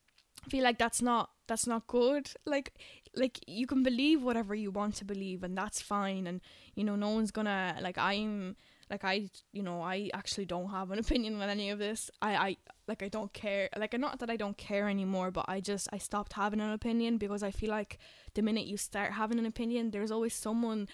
feel 0.50 0.64
like 0.64 0.78
that's 0.78 1.02
not 1.02 1.30
that's 1.48 1.68
not 1.68 1.88
good 1.88 2.32
like 2.46 2.74
like 3.16 3.40
you 3.48 3.68
can 3.68 3.84
believe 3.84 4.22
whatever 4.22 4.56
you 4.56 4.72
want 4.72 4.96
to 4.96 5.06
believe 5.06 5.44
and 5.44 5.58
that's 5.58 5.82
fine 5.82 6.28
and 6.28 6.42
you 6.76 6.84
know 6.84 6.96
no 6.96 7.10
one's 7.10 7.32
gonna 7.32 7.78
like 7.82 7.98
I'm 7.98 8.56
like 8.90 9.04
I 9.04 9.30
you 9.52 9.64
know 9.64 9.82
I 9.82 10.10
actually 10.14 10.46
don't 10.46 10.70
have 10.70 10.92
an 10.92 11.00
opinion 11.06 11.42
on 11.42 11.50
any 11.50 11.70
of 11.70 11.80
this 11.80 12.12
I 12.22 12.36
I 12.36 12.58
like 12.88 13.04
I 13.04 13.08
don't 13.08 13.34
care 13.34 13.70
like 13.78 13.98
not 13.98 14.20
that 14.20 14.30
I 14.30 14.38
don't 14.38 14.58
care 14.58 14.90
anymore 14.90 15.32
but 15.32 15.46
I 15.48 15.60
just 15.60 15.88
I 15.92 15.98
stopped 15.98 16.34
having 16.34 16.62
an 16.62 16.72
opinion 16.72 17.18
because 17.18 17.44
I 17.44 17.52
feel 17.52 17.70
like 17.70 18.00
the 18.34 18.42
minute 18.42 18.66
you 18.66 18.78
start 18.78 19.14
having 19.14 19.40
an 19.40 19.46
opinion 19.46 19.92
there's 19.92 20.12
always 20.12 20.34
someone 20.34 20.88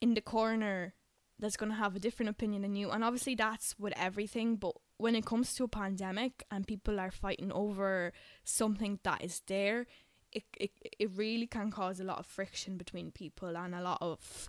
in 0.00 0.14
the 0.14 0.20
corner 0.20 0.94
that's 1.42 1.56
going 1.56 1.70
to 1.70 1.76
have 1.76 1.96
a 1.96 2.00
different 2.00 2.30
opinion 2.30 2.62
than 2.62 2.76
you. 2.76 2.90
And 2.90 3.04
obviously, 3.04 3.34
that's 3.34 3.78
with 3.78 3.92
everything. 3.96 4.56
But 4.56 4.74
when 5.02 5.16
it 5.16 5.26
comes 5.26 5.52
to 5.54 5.64
a 5.64 5.68
pandemic 5.68 6.44
and 6.52 6.64
people 6.64 7.00
are 7.00 7.10
fighting 7.10 7.50
over 7.50 8.12
something 8.44 9.00
that 9.02 9.22
is 9.22 9.42
there, 9.48 9.86
it, 10.30 10.44
it, 10.60 10.70
it 10.96 11.10
really 11.16 11.48
can 11.48 11.72
cause 11.72 11.98
a 11.98 12.04
lot 12.04 12.20
of 12.20 12.26
friction 12.26 12.76
between 12.76 13.10
people 13.10 13.56
and 13.56 13.74
a 13.74 13.82
lot 13.82 13.98
of, 14.00 14.48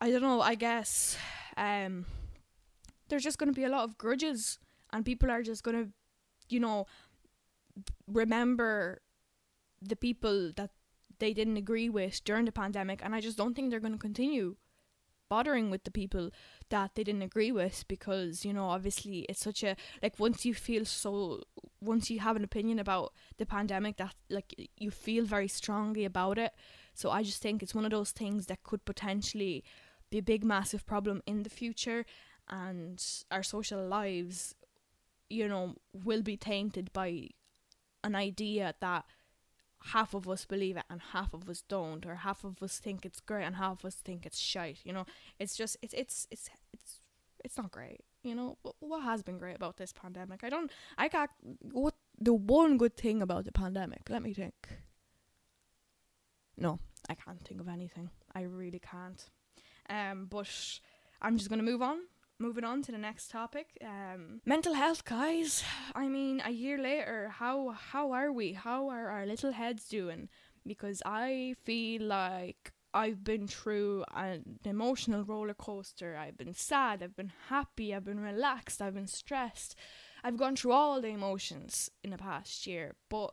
I 0.00 0.12
don't 0.12 0.22
know, 0.22 0.40
I 0.40 0.54
guess, 0.54 1.16
um, 1.56 2.06
there's 3.08 3.24
just 3.24 3.38
going 3.38 3.52
to 3.52 3.60
be 3.60 3.64
a 3.64 3.68
lot 3.68 3.82
of 3.82 3.98
grudges. 3.98 4.60
And 4.92 5.04
people 5.04 5.28
are 5.28 5.42
just 5.42 5.64
going 5.64 5.84
to, 5.84 5.90
you 6.48 6.60
know, 6.60 6.86
remember 8.06 9.02
the 9.82 9.96
people 9.96 10.52
that 10.54 10.70
they 11.18 11.34
didn't 11.34 11.56
agree 11.56 11.88
with 11.88 12.22
during 12.22 12.44
the 12.44 12.52
pandemic. 12.52 13.00
And 13.04 13.12
I 13.12 13.20
just 13.20 13.36
don't 13.36 13.54
think 13.54 13.70
they're 13.70 13.80
going 13.80 13.92
to 13.92 13.98
continue 13.98 14.54
bothering 15.28 15.70
with 15.70 15.84
the 15.84 15.90
people 15.90 16.30
that 16.70 16.94
they 16.94 17.04
didn't 17.04 17.22
agree 17.22 17.52
with 17.52 17.84
because 17.88 18.44
you 18.44 18.52
know 18.52 18.66
obviously 18.66 19.20
it's 19.28 19.40
such 19.40 19.62
a 19.62 19.76
like 20.02 20.18
once 20.18 20.44
you 20.44 20.54
feel 20.54 20.84
so 20.84 21.42
once 21.80 22.10
you 22.10 22.20
have 22.20 22.36
an 22.36 22.44
opinion 22.44 22.78
about 22.78 23.12
the 23.38 23.46
pandemic 23.46 23.96
that 23.96 24.14
like 24.30 24.54
you 24.76 24.90
feel 24.90 25.24
very 25.24 25.48
strongly 25.48 26.04
about 26.04 26.38
it. 26.38 26.52
So 26.94 27.10
i 27.10 27.22
just 27.22 27.42
think 27.42 27.62
it's 27.62 27.74
one 27.74 27.84
of 27.84 27.90
those 27.90 28.12
things 28.12 28.46
that 28.46 28.62
could 28.62 28.84
potentially 28.84 29.64
be 30.10 30.18
a 30.18 30.22
big 30.22 30.44
massive 30.44 30.86
problem 30.86 31.22
in 31.26 31.42
the 31.42 31.50
future 31.50 32.04
and 32.48 33.04
our 33.30 33.42
social 33.42 33.84
lives 33.86 34.54
you 35.30 35.48
know 35.48 35.74
will 35.92 36.22
be 36.22 36.36
tainted 36.36 36.92
by 36.92 37.28
an 38.04 38.14
idea 38.14 38.74
that 38.80 39.04
half 39.92 40.14
of 40.14 40.28
us 40.28 40.44
believe 40.44 40.76
it 40.76 40.84
and 40.88 41.00
half 41.12 41.34
of 41.34 41.48
us 41.48 41.62
don't 41.68 42.06
or 42.06 42.16
half 42.16 42.44
of 42.44 42.62
us 42.62 42.78
think 42.78 43.04
it's 43.04 43.20
great 43.20 43.44
and 43.44 43.56
half 43.56 43.80
of 43.80 43.84
us 43.84 43.96
think 43.96 44.24
it's 44.24 44.38
shite 44.38 44.78
you 44.84 44.92
know? 44.92 45.04
It's 45.38 45.56
just 45.56 45.76
it's 45.82 45.94
it's 45.94 46.26
it's 46.30 46.48
it's 46.72 47.00
it's 47.44 47.56
not 47.58 47.70
great 47.70 48.00
you 48.22 48.34
know? 48.34 48.56
What 48.80 49.02
has 49.02 49.22
been 49.22 49.36
great 49.38 49.56
about 49.56 49.76
this 49.76 49.92
pandemic? 49.92 50.42
I 50.42 50.48
don't 50.48 50.70
i 50.96 51.08
got 51.08 51.30
what 51.72 51.94
the 52.18 52.32
one 52.32 52.78
good 52.78 52.96
thing 52.96 53.20
about 53.20 53.44
the 53.44 53.52
pandemic 53.52 54.08
let 54.08 54.22
me 54.22 54.32
think. 54.32 54.54
No 56.56 56.78
i 57.08 57.14
can't 57.14 57.42
think 57.44 57.60
of 57.60 57.68
anything. 57.68 58.10
I 58.34 58.42
really 58.42 58.80
can't. 58.80 59.22
Um 59.90 60.26
but 60.30 60.48
i'm 61.20 61.36
just 61.36 61.50
gonna 61.50 61.62
move 61.62 61.82
on 61.82 61.98
moving 62.38 62.64
on 62.64 62.82
to 62.82 62.92
the 62.92 62.98
next 62.98 63.30
topic 63.30 63.78
um 63.84 64.40
mental 64.44 64.74
health 64.74 65.04
guys 65.04 65.62
i 65.94 66.08
mean 66.08 66.42
a 66.44 66.50
year 66.50 66.78
later 66.78 67.32
how 67.38 67.70
how 67.70 68.12
are 68.12 68.32
we 68.32 68.52
how 68.52 68.88
are 68.88 69.08
our 69.08 69.24
little 69.26 69.52
heads 69.52 69.88
doing 69.88 70.28
because 70.66 71.02
i 71.06 71.54
feel 71.64 72.02
like 72.02 72.72
I've 72.94 73.24
been 73.24 73.48
through 73.48 74.04
an 74.14 74.60
emotional 74.64 75.24
roller 75.24 75.52
coaster. 75.52 76.16
I've 76.16 76.38
been 76.38 76.54
sad, 76.54 77.02
I've 77.02 77.16
been 77.16 77.32
happy, 77.48 77.92
I've 77.92 78.04
been 78.04 78.20
relaxed, 78.20 78.80
I've 78.80 78.94
been 78.94 79.08
stressed. 79.08 79.74
I've 80.22 80.36
gone 80.36 80.54
through 80.54 80.72
all 80.72 81.00
the 81.00 81.08
emotions 81.08 81.90
in 82.04 82.10
the 82.10 82.18
past 82.18 82.68
year, 82.68 82.94
but 83.10 83.32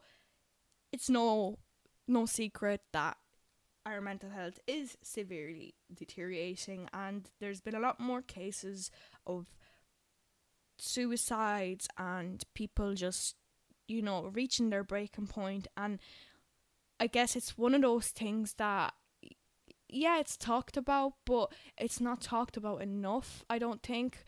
it's 0.91 1.09
no 1.09 1.59
no 2.07 2.25
secret 2.25 2.81
that 2.91 3.17
our 3.85 4.01
mental 4.01 4.29
health 4.29 4.59
is 4.67 4.97
severely 5.01 5.73
deteriorating 5.93 6.87
and 6.93 7.29
there's 7.39 7.61
been 7.61 7.75
a 7.75 7.79
lot 7.79 7.99
more 7.99 8.21
cases 8.21 8.91
of 9.25 9.47
suicides 10.77 11.87
and 11.97 12.43
people 12.53 12.93
just 12.93 13.35
you 13.87 14.01
know 14.01 14.29
reaching 14.33 14.69
their 14.69 14.83
breaking 14.83 15.27
point. 15.27 15.67
and 15.77 15.99
I 16.99 17.07
guess 17.07 17.35
it's 17.35 17.57
one 17.57 17.73
of 17.73 17.81
those 17.81 18.09
things 18.09 18.53
that 18.59 18.93
yeah, 19.91 20.19
it's 20.19 20.37
talked 20.37 20.77
about, 20.77 21.13
but 21.25 21.51
it's 21.77 21.99
not 21.99 22.21
talked 22.21 22.57
about 22.57 22.81
enough. 22.81 23.43
I 23.49 23.59
don't 23.59 23.83
think 23.83 24.23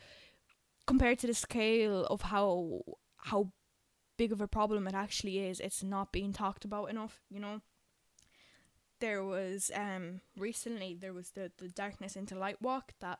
compared 0.86 1.18
to 1.20 1.26
the 1.26 1.34
scale 1.34 2.04
of 2.06 2.22
how 2.22 2.82
how 3.16 3.52
big 4.18 4.32
of 4.32 4.40
a 4.40 4.48
problem 4.48 4.86
it 4.86 4.94
actually 4.94 5.38
is. 5.38 5.60
It's 5.60 5.82
not 5.82 6.12
being 6.12 6.32
talked 6.32 6.64
about 6.64 6.90
enough. 6.90 7.20
You 7.30 7.40
know, 7.40 7.60
there 9.04 9.22
was 9.22 9.70
um 9.74 10.04
recently 10.48 10.96
there 10.98 11.12
was 11.20 11.30
the 11.36 11.52
the 11.58 11.68
Darkness 11.68 12.16
into 12.16 12.34
Light 12.44 12.60
walk 12.62 12.86
that 13.00 13.18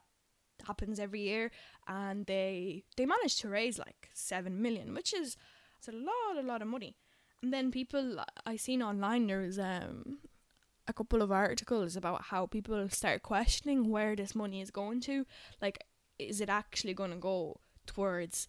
happens 0.67 0.99
every 0.99 1.23
year, 1.23 1.51
and 1.87 2.27
they 2.27 2.85
they 2.97 3.07
managed 3.07 3.41
to 3.41 3.49
raise 3.49 3.79
like 3.79 4.09
seven 4.15 4.63
million, 4.63 4.95
which 4.95 5.13
is 5.13 5.37
a 5.89 5.93
lot 5.93 6.43
a 6.43 6.47
lot 6.53 6.63
of 6.63 6.69
money. 6.69 6.97
And 7.43 7.53
then 7.53 7.71
people 7.71 8.25
I 8.47 8.57
seen 8.57 8.83
online 8.83 9.27
there 9.27 9.41
was 9.41 9.59
um 9.59 10.19
a 10.89 10.93
couple 10.93 11.23
of 11.23 11.31
articles 11.31 11.97
about 11.97 12.23
how 12.31 12.47
people 12.47 12.89
start 12.89 13.23
questioning 13.23 13.91
where 13.91 14.17
this 14.17 14.35
money 14.35 14.61
is 14.61 14.71
going 14.71 15.01
to. 15.01 15.27
Like, 15.61 15.79
is 16.19 16.41
it 16.41 16.49
actually 16.49 16.95
going 16.95 17.11
to 17.11 17.17
go 17.33 17.61
towards 17.87 18.47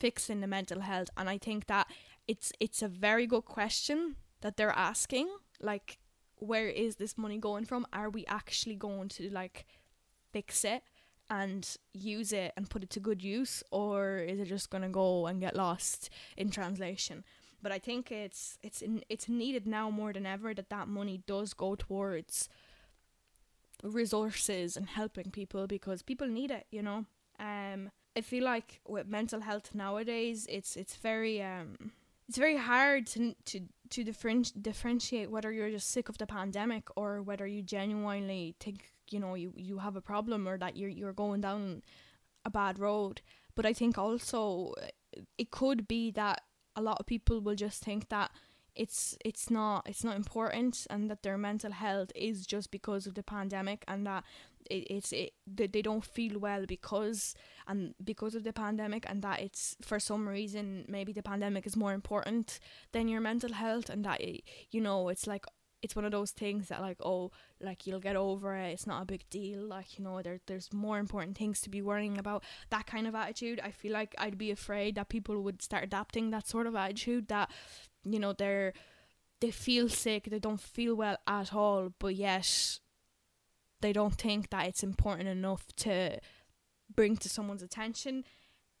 fixing 0.00 0.40
the 0.40 0.46
mental 0.46 0.80
health? 0.80 1.10
And 1.16 1.28
I 1.28 1.38
think 1.38 1.66
that 1.66 1.86
it's 2.26 2.52
it's 2.60 2.82
a 2.82 2.88
very 2.88 3.26
good 3.26 3.46
question 3.46 4.16
that 4.42 4.56
they're 4.56 4.78
asking. 4.92 5.28
Like, 5.60 5.98
where 6.38 6.68
is 6.68 6.96
this 6.96 7.16
money 7.16 7.38
going 7.38 7.64
from? 7.64 7.86
Are 7.92 8.10
we 8.10 8.24
actually 8.26 8.76
going 8.76 9.08
to 9.10 9.30
like 9.30 9.66
fix 10.32 10.64
it? 10.64 10.82
and 11.30 11.78
use 11.94 12.34
it 12.34 12.52
and 12.54 12.68
put 12.68 12.82
it 12.82 12.90
to 12.90 13.00
good 13.00 13.24
use 13.24 13.62
or 13.70 14.18
is 14.18 14.38
it 14.38 14.44
just 14.44 14.70
to 14.70 14.88
go 14.90 15.26
and 15.26 15.40
get 15.40 15.56
lost 15.56 16.10
in 16.36 16.50
translation 16.50 17.24
but 17.64 17.72
I 17.72 17.78
think 17.78 18.12
it's 18.12 18.58
it's 18.62 18.82
in, 18.82 19.02
it's 19.08 19.26
needed 19.26 19.66
now 19.66 19.88
more 19.88 20.12
than 20.12 20.26
ever 20.26 20.52
that 20.52 20.68
that 20.68 20.86
money 20.86 21.22
does 21.26 21.54
go 21.54 21.74
towards 21.74 22.50
resources 23.82 24.76
and 24.76 24.86
helping 24.86 25.30
people 25.30 25.66
because 25.66 26.02
people 26.02 26.28
need 26.28 26.50
it, 26.50 26.66
you 26.70 26.82
know. 26.82 27.06
Um, 27.40 27.90
I 28.14 28.20
feel 28.20 28.44
like 28.44 28.80
with 28.86 29.06
mental 29.08 29.40
health 29.40 29.74
nowadays, 29.74 30.46
it's 30.50 30.76
it's 30.76 30.96
very 30.96 31.42
um, 31.42 31.92
it's 32.28 32.36
very 32.36 32.58
hard 32.58 33.06
to 33.08 33.34
to 33.46 33.60
to 33.94 34.04
differenti- 34.04 34.60
differentiate 34.60 35.30
whether 35.30 35.52
you're 35.52 35.70
just 35.70 35.90
sick 35.90 36.08
of 36.08 36.18
the 36.18 36.26
pandemic 36.26 36.88
or 36.96 37.22
whether 37.22 37.46
you 37.46 37.62
genuinely 37.62 38.56
think 38.58 38.90
you 39.10 39.20
know 39.20 39.34
you, 39.34 39.52
you 39.56 39.78
have 39.78 39.94
a 39.94 40.00
problem 40.00 40.48
or 40.48 40.58
that 40.58 40.76
you're 40.76 40.90
you're 40.90 41.12
going 41.12 41.40
down 41.40 41.82
a 42.44 42.50
bad 42.50 42.78
road. 42.78 43.20
But 43.54 43.66
I 43.66 43.72
think 43.72 43.96
also 43.96 44.74
eh, 44.82 45.20
it 45.38 45.50
could 45.52 45.86
be 45.86 46.10
that 46.12 46.42
a 46.74 46.82
lot 46.82 46.98
of 46.98 47.06
people 47.06 47.40
will 47.40 47.54
just 47.54 47.84
think 47.84 48.08
that 48.08 48.32
it's 48.74 49.16
it's 49.24 49.48
not 49.48 49.88
it's 49.88 50.02
not 50.02 50.16
important 50.16 50.86
and 50.90 51.08
that 51.08 51.22
their 51.22 51.38
mental 51.38 51.70
health 51.70 52.10
is 52.16 52.44
just 52.44 52.72
because 52.72 53.06
of 53.06 53.14
the 53.14 53.22
pandemic 53.22 53.84
and 53.86 54.04
that 54.04 54.24
it, 54.70 54.86
it's 54.90 55.12
it 55.12 55.32
that 55.46 55.72
they 55.72 55.82
don't 55.82 56.04
feel 56.04 56.38
well 56.38 56.64
because 56.66 57.34
and 57.66 57.94
because 58.02 58.34
of 58.34 58.44
the 58.44 58.52
pandemic 58.52 59.04
and 59.08 59.22
that 59.22 59.40
it's 59.40 59.76
for 59.82 59.98
some 60.00 60.28
reason 60.28 60.84
maybe 60.88 61.12
the 61.12 61.22
pandemic 61.22 61.66
is 61.66 61.76
more 61.76 61.92
important 61.92 62.58
than 62.92 63.08
your 63.08 63.20
mental 63.20 63.52
health 63.52 63.88
and 63.88 64.04
that 64.04 64.20
it, 64.20 64.42
you 64.70 64.80
know 64.80 65.08
it's 65.08 65.26
like 65.26 65.44
it's 65.82 65.94
one 65.94 66.06
of 66.06 66.12
those 66.12 66.30
things 66.30 66.68
that 66.68 66.80
like 66.80 66.96
oh 67.04 67.30
like 67.60 67.86
you'll 67.86 68.00
get 68.00 68.16
over 68.16 68.56
it 68.56 68.72
it's 68.72 68.86
not 68.86 69.02
a 69.02 69.06
big 69.06 69.28
deal 69.28 69.60
like 69.60 69.98
you 69.98 70.04
know 70.04 70.22
there 70.22 70.40
there's 70.46 70.72
more 70.72 70.98
important 70.98 71.36
things 71.36 71.60
to 71.60 71.68
be 71.68 71.82
worrying 71.82 72.16
about. 72.16 72.42
That 72.70 72.86
kind 72.86 73.06
of 73.06 73.14
attitude 73.14 73.60
i 73.62 73.70
feel 73.70 73.92
like 73.92 74.14
i'd 74.18 74.38
be 74.38 74.50
afraid 74.50 74.94
that 74.94 75.10
people 75.10 75.42
would 75.42 75.60
start 75.60 75.84
adapting 75.84 76.30
that 76.30 76.48
sort 76.48 76.66
of 76.66 76.74
attitude 76.74 77.28
that 77.28 77.50
you 78.02 78.18
know 78.18 78.32
they're 78.32 78.72
they 79.40 79.50
feel 79.50 79.88
sick 79.90 80.24
they 80.30 80.38
don't 80.38 80.60
feel 80.60 80.94
well 80.94 81.18
at 81.26 81.52
all 81.52 81.92
but 81.98 82.14
yet 82.14 82.78
they 83.84 83.92
don't 83.92 84.14
think 84.14 84.48
that 84.48 84.66
it's 84.66 84.82
important 84.82 85.28
enough 85.28 85.66
to 85.76 86.18
bring 86.94 87.18
to 87.18 87.28
someone's 87.28 87.62
attention. 87.62 88.24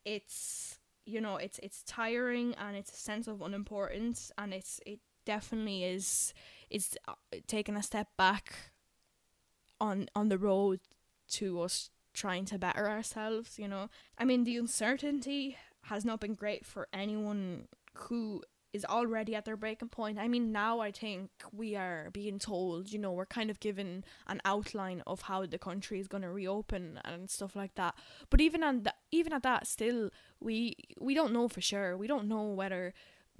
It's 0.06 0.78
you 1.04 1.20
know 1.20 1.36
it's 1.36 1.58
it's 1.62 1.82
tiring 1.82 2.54
and 2.54 2.74
it's 2.74 2.90
a 2.90 2.96
sense 2.96 3.28
of 3.28 3.42
unimportance 3.42 4.32
and 4.38 4.54
it's 4.54 4.80
it 4.86 5.00
definitely 5.26 5.84
is 5.84 6.32
is 6.70 6.96
uh, 7.06 7.12
taking 7.46 7.76
a 7.76 7.82
step 7.82 8.08
back 8.16 8.54
on 9.78 10.08
on 10.14 10.30
the 10.30 10.38
road 10.38 10.80
to 11.28 11.60
us 11.60 11.90
trying 12.14 12.46
to 12.46 12.58
better 12.58 12.88
ourselves 12.88 13.58
you 13.58 13.68
know? 13.68 13.90
I 14.16 14.24
mean 14.24 14.44
the 14.44 14.56
uncertainty 14.56 15.58
has 15.82 16.06
not 16.06 16.20
been 16.20 16.34
great 16.34 16.64
for 16.64 16.88
anyone 16.94 17.68
who 17.94 18.42
is 18.74 18.84
already 18.84 19.34
at 19.34 19.44
their 19.44 19.56
breaking 19.56 19.88
point. 19.88 20.18
I 20.18 20.26
mean, 20.28 20.52
now 20.52 20.80
I 20.80 20.90
think 20.90 21.30
we 21.52 21.76
are 21.76 22.10
being 22.12 22.40
told, 22.40 22.92
you 22.92 22.98
know, 22.98 23.12
we're 23.12 23.24
kind 23.24 23.48
of 23.48 23.60
given 23.60 24.04
an 24.26 24.42
outline 24.44 25.02
of 25.06 25.22
how 25.22 25.46
the 25.46 25.58
country 25.58 26.00
is 26.00 26.08
going 26.08 26.24
to 26.24 26.30
reopen 26.30 27.00
and 27.04 27.30
stuff 27.30 27.54
like 27.54 27.76
that. 27.76 27.94
But 28.28 28.40
even 28.40 28.64
on 28.64 28.82
the, 28.82 28.94
even 29.12 29.32
at 29.32 29.44
that, 29.44 29.66
still 29.68 30.10
we 30.40 30.74
we 31.00 31.14
don't 31.14 31.32
know 31.32 31.48
for 31.48 31.60
sure. 31.60 31.96
We 31.96 32.08
don't 32.08 32.28
know 32.28 32.42
whether 32.42 32.92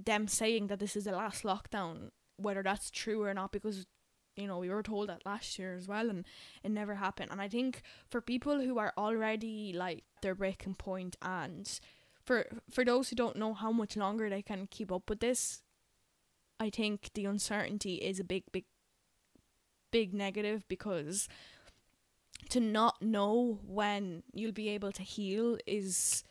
them 0.03 0.27
saying 0.27 0.67
that 0.67 0.79
this 0.79 0.95
is 0.95 1.03
the 1.03 1.11
last 1.11 1.43
lockdown 1.43 2.11
whether 2.37 2.63
that's 2.63 2.91
true 2.91 3.23
or 3.23 3.33
not 3.33 3.51
because 3.51 3.85
you 4.35 4.47
know 4.47 4.57
we 4.57 4.69
were 4.69 4.83
told 4.83 5.07
that 5.07 5.25
last 5.25 5.57
year 5.57 5.73
as 5.75 5.87
well 5.87 6.09
and 6.09 6.25
it 6.63 6.71
never 6.71 6.95
happened 6.95 7.31
and 7.31 7.41
i 7.41 7.47
think 7.47 7.81
for 8.09 8.19
people 8.19 8.59
who 8.59 8.77
are 8.77 8.91
already 8.97 9.71
like 9.73 10.03
their 10.21 10.35
breaking 10.35 10.75
point 10.75 11.15
and 11.21 11.79
for 12.25 12.47
for 12.69 12.83
those 12.83 13.09
who 13.09 13.15
don't 13.15 13.35
know 13.35 13.53
how 13.53 13.71
much 13.71 13.95
longer 13.95 14.29
they 14.29 14.41
can 14.41 14.67
keep 14.67 14.91
up 14.91 15.09
with 15.09 15.19
this 15.19 15.61
i 16.59 16.69
think 16.69 17.11
the 17.13 17.25
uncertainty 17.25 17.95
is 17.95 18.19
a 18.19 18.23
big 18.23 18.43
big 18.51 18.65
big 19.91 20.13
negative 20.13 20.67
because 20.67 21.27
to 22.49 22.59
not 22.59 23.01
know 23.01 23.59
when 23.65 24.23
you'll 24.33 24.51
be 24.51 24.69
able 24.69 24.91
to 24.91 25.03
heal 25.03 25.57
is 25.65 26.23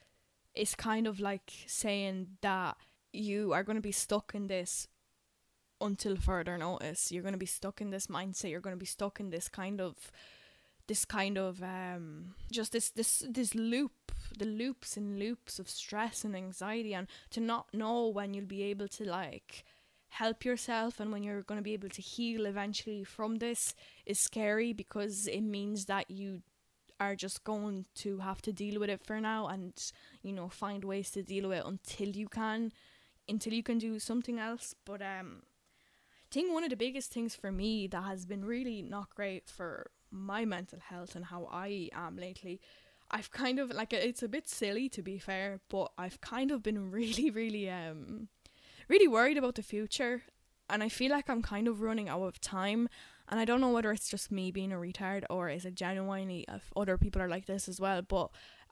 is 0.55 0.75
kind 0.75 1.07
of 1.07 1.19
like 1.19 1.53
saying 1.67 2.29
that 2.41 2.77
you 3.13 3.53
are 3.53 3.63
going 3.63 3.77
to 3.77 3.83
be 3.83 3.93
stuck 3.93 4.35
in 4.35 4.47
this 4.47 4.89
until 5.81 6.17
further 6.17 6.57
notice. 6.57 7.11
You're 7.11 7.23
going 7.23 7.35
to 7.35 7.39
be 7.39 7.47
stuck 7.47 7.81
in 7.81 7.91
this 7.91 8.07
mindset. 8.07 8.51
You're 8.51 8.61
going 8.61 8.77
to 8.77 8.81
be 8.81 8.87
stuck 8.87 9.21
in 9.21 9.31
this 9.31 9.49
kind 9.49 9.81
of 9.81 10.11
this 10.87 11.05
kind 11.05 11.39
of 11.39 11.63
um 11.63 12.35
just 12.53 12.73
this 12.73 12.91
this 12.91 13.25
this 13.29 13.55
loop 13.55 14.13
the 14.39 14.45
loops 14.45 14.97
and 14.97 15.19
loops 15.19 15.59
of 15.59 15.69
stress 15.69 16.25
and 16.25 16.37
anxiety 16.37 16.95
and 16.95 17.07
to 17.31 17.41
not 17.41 17.73
know 17.73 18.09
when 18.09 18.35
you'll 18.35 18.47
be 18.47 18.63
able 18.63 18.89
to 18.89 19.05
like 19.05 19.65
help 20.09 20.45
yourself 20.45 21.01
and 21.01 21.11
when 21.11 21.23
you're 21.23 21.43
going 21.43 21.59
to 21.59 21.63
be 21.63 21.73
able 21.73 21.89
to 21.89 22.03
heal 22.03 22.47
eventually 22.47 23.03
from 23.03 23.37
this 23.37 23.75
is 24.07 24.21
scary 24.21 24.73
because 24.73 25.27
it 25.27 25.41
means 25.41 25.87
that 25.87 26.11
you 26.11 26.43
are 27.01 27.17
just 27.17 27.43
going 27.43 27.85
to 27.97 28.19
have 28.19 28.41
to 28.41 28.53
deal 28.53 28.79
with 28.79 28.89
it 28.89 29.05
for 29.05 29.21
now 29.21 29.49
and 29.49 29.93
you 30.23 30.33
know 30.33 30.49
find 30.49 30.85
ways 30.85 31.11
to 31.11 31.23
deal 31.23 31.49
with 31.49 31.59
it 31.59 31.67
until 31.67 32.09
you 32.09 32.29
can 32.29 32.73
until 33.29 33.53
you 33.53 33.63
can 33.63 33.79
do 33.79 33.99
something 33.99 34.39
else. 34.39 34.75
But 34.85 35.03
um 35.03 35.43
I 36.31 36.35
think 36.35 36.53
one 36.53 36.65
of 36.65 36.71
the 36.71 36.77
biggest 36.77 37.13
things 37.13 37.35
for 37.35 37.53
me 37.53 37.87
that 37.89 38.03
has 38.05 38.27
been 38.27 38.45
really 38.45 38.83
not 38.83 39.15
great 39.15 39.49
for 39.49 39.91
my 40.15 40.45
mental 40.45 40.79
health 40.81 41.15
and 41.15 41.27
how 41.27 41.49
I 41.51 41.91
am 41.93 42.17
lately, 42.17 42.61
I've 43.11 43.31
kind 43.31 43.59
of 43.59 43.71
like 43.71 43.93
it's 43.93 44.23
a 44.23 44.29
bit 44.29 44.49
silly 44.49 44.89
to 44.91 45.03
be 45.03 45.19
fair, 45.19 45.61
but 45.69 45.93
I've 45.99 46.21
kind 46.21 46.51
of 46.51 46.63
been 46.63 46.91
really, 46.91 47.31
really, 47.31 47.69
um, 47.69 48.29
really 48.89 49.09
worried 49.09 49.37
about 49.37 49.57
the 49.57 49.63
future, 49.63 50.23
and 50.71 50.83
I 50.83 50.89
feel 50.89 51.11
like 51.11 51.29
I'm 51.29 51.43
kind 51.43 51.69
of 51.69 51.81
running 51.81 52.09
out 52.09 52.23
of 52.23 52.41
time. 52.41 52.89
And 53.27 53.41
I 53.41 53.47
don't 53.47 53.63
know 53.63 53.71
whether 53.71 53.91
it's 53.91 54.11
just 54.11 54.31
me 54.31 54.51
being 54.51 54.71
a 54.71 54.77
retard 54.77 55.25
or 55.31 55.49
is 55.49 55.65
it 55.65 55.77
genuinely 55.77 56.45
if 56.47 56.71
other 56.77 56.99
people 56.99 57.23
are 57.23 57.29
like 57.29 57.47
this 57.47 57.71
as 57.71 57.81
well. 57.81 58.03
But 58.03 58.29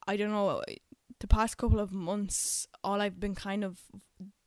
I 0.06 0.18
don't 0.18 0.30
know. 0.30 0.62
The 1.20 1.26
past 1.26 1.56
couple 1.56 1.80
of 1.80 1.90
months, 1.90 2.66
all 2.84 3.00
I've 3.00 3.18
been 3.18 3.34
kind 3.34 3.64
of 3.64 3.80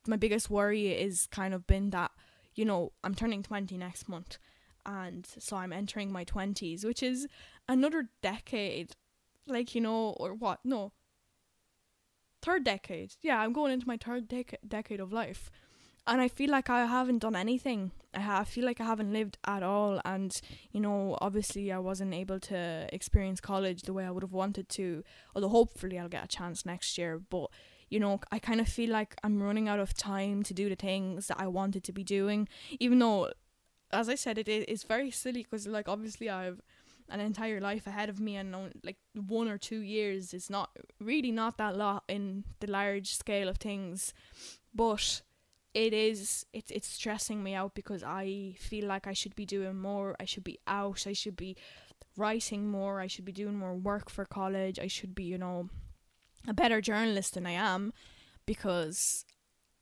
my 0.07 0.17
biggest 0.17 0.49
worry 0.49 0.89
is 0.89 1.27
kind 1.27 1.53
of 1.53 1.65
been 1.65 1.89
that 1.91 2.11
you 2.53 2.65
know 2.65 2.91
I'm 3.03 3.15
turning 3.15 3.43
twenty 3.43 3.77
next 3.77 4.07
month, 4.07 4.37
and 4.85 5.27
so 5.39 5.57
I'm 5.57 5.73
entering 5.73 6.11
my 6.11 6.23
twenties, 6.23 6.83
which 6.85 7.01
is 7.03 7.27
another 7.67 8.09
decade 8.21 8.95
like 9.47 9.75
you 9.75 9.81
know 9.81 10.09
or 10.19 10.33
what 10.33 10.59
no 10.63 10.91
third 12.41 12.63
decade. 12.63 13.13
Yeah 13.21 13.39
i'm 13.39 13.53
going 13.53 13.71
into 13.73 13.87
my 13.87 13.97
third 13.97 14.29
dec- 14.29 14.55
decade 14.67 14.99
of 14.99 15.11
life. 15.11 15.49
And 16.07 16.21
i 16.21 16.27
feel 16.27 16.51
like 16.51 16.69
i 16.69 16.85
haven't 16.85 17.19
done 17.19 17.35
anything. 17.35 17.91
I, 18.13 18.19
ha- 18.19 18.39
I 18.39 18.43
feel 18.43 18.65
like 18.65 18.79
i 18.79 18.85
haven't 18.85 19.11
lived 19.13 19.37
at 19.45 19.63
all. 19.63 19.99
And 20.05 20.31
you 20.71 20.79
know 20.79 21.17
obviously 21.21 21.71
i 21.71 21.79
wasn't 21.79 22.13
able 22.13 22.39
to 22.41 22.87
experience 22.93 23.39
college 23.41 23.83
the 23.83 23.93
way 23.93 24.05
i 24.05 24.11
would 24.11 24.23
have 24.23 24.31
wanted 24.31 24.69
to 24.69 25.03
although 25.35 25.49
hopefully 25.49 25.99
i'll 25.99 26.09
get 26.09 26.23
a 26.23 26.27
chance 26.27 26.65
next 26.65 26.97
year. 26.97 27.19
But 27.19 27.49
you 27.89 27.99
know 27.99 28.19
i 28.31 28.39
kind 28.39 28.59
of 28.59 28.67
feel 28.67 28.89
like 28.89 29.15
i'm 29.23 29.41
running 29.41 29.67
out 29.67 29.79
of 29.79 29.93
time 29.93 30.41
to 30.43 30.53
do 30.53 30.69
the 30.69 30.75
things 30.75 31.27
that 31.27 31.39
i 31.39 31.45
wanted 31.45 31.83
to 31.83 31.91
be 31.91 32.03
doing 32.03 32.47
even 32.79 32.97
though 32.97 33.31
as 33.91 34.09
i 34.09 34.15
said 34.15 34.37
it 34.37 34.47
is 34.47 34.83
very 34.83 35.11
silly 35.11 35.43
because 35.43 35.67
like 35.67 35.87
obviously 35.87 36.29
i've 36.29 36.61
an 37.09 37.19
entire 37.19 37.59
life 37.59 37.85
ahead 37.87 38.09
of 38.09 38.19
me 38.19 38.35
and 38.35 38.55
like 38.83 38.97
one 39.13 39.47
or 39.47 39.57
two 39.57 39.79
years 39.79 40.33
is 40.33 40.49
not 40.49 40.71
really 40.99 41.31
not 41.31 41.57
that 41.57 41.75
lot 41.77 42.03
in 42.07 42.43
the 42.59 42.67
large 42.67 43.15
scale 43.15 43.47
of 43.47 43.57
things. 43.57 44.13
But 44.73 45.21
it 45.73 45.93
is 45.93 46.45
it's 46.53 46.71
it's 46.71 46.87
stressing 46.87 47.43
me 47.43 47.53
out 47.53 47.75
because 47.75 48.03
I 48.03 48.55
feel 48.57 48.87
like 48.87 49.07
I 49.07 49.13
should 49.13 49.35
be 49.35 49.45
doing 49.45 49.79
more. 49.79 50.15
I 50.19 50.25
should 50.25 50.43
be 50.43 50.59
out. 50.67 51.05
I 51.05 51.13
should 51.13 51.35
be 51.35 51.55
writing 52.17 52.67
more. 52.67 52.99
I 52.99 53.07
should 53.07 53.25
be 53.25 53.31
doing 53.31 53.55
more 53.55 53.75
work 53.75 54.09
for 54.09 54.25
college. 54.25 54.79
I 54.79 54.87
should 54.87 55.13
be 55.13 55.23
you 55.23 55.37
know 55.37 55.69
a 56.47 56.53
better 56.53 56.81
journalist 56.81 57.35
than 57.35 57.45
I 57.45 57.51
am 57.51 57.93
because 58.45 59.25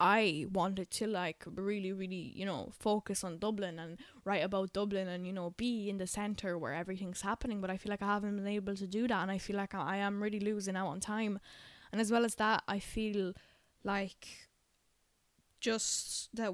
I 0.05 0.47
wanted 0.51 0.91
to 0.91 1.07
like 1.07 1.45
really, 1.45 1.93
really, 1.93 2.33
you 2.35 2.45
know, 2.45 2.73
focus 2.77 3.23
on 3.23 3.37
Dublin 3.39 3.79
and 3.79 3.97
write 4.25 4.43
about 4.43 4.73
Dublin 4.73 5.07
and, 5.07 5.25
you 5.25 5.31
know, 5.31 5.51
be 5.51 5.89
in 5.89 5.97
the 5.97 6.07
centre 6.07 6.57
where 6.57 6.73
everything's 6.73 7.21
happening. 7.21 7.61
But 7.61 7.69
I 7.69 7.77
feel 7.77 7.89
like 7.89 8.01
I 8.01 8.07
haven't 8.07 8.35
been 8.35 8.45
able 8.45 8.75
to 8.75 8.85
do 8.85 9.07
that. 9.07 9.21
And 9.21 9.31
I 9.31 9.37
feel 9.37 9.55
like 9.55 9.73
I 9.73 9.95
am 9.95 10.21
really 10.21 10.41
losing 10.41 10.75
out 10.75 10.87
on 10.87 10.99
time. 10.99 11.39
And 11.93 12.01
as 12.01 12.11
well 12.11 12.25
as 12.25 12.35
that, 12.35 12.63
I 12.67 12.79
feel 12.79 13.31
like 13.85 14.27
just 15.61 16.35
that 16.35 16.53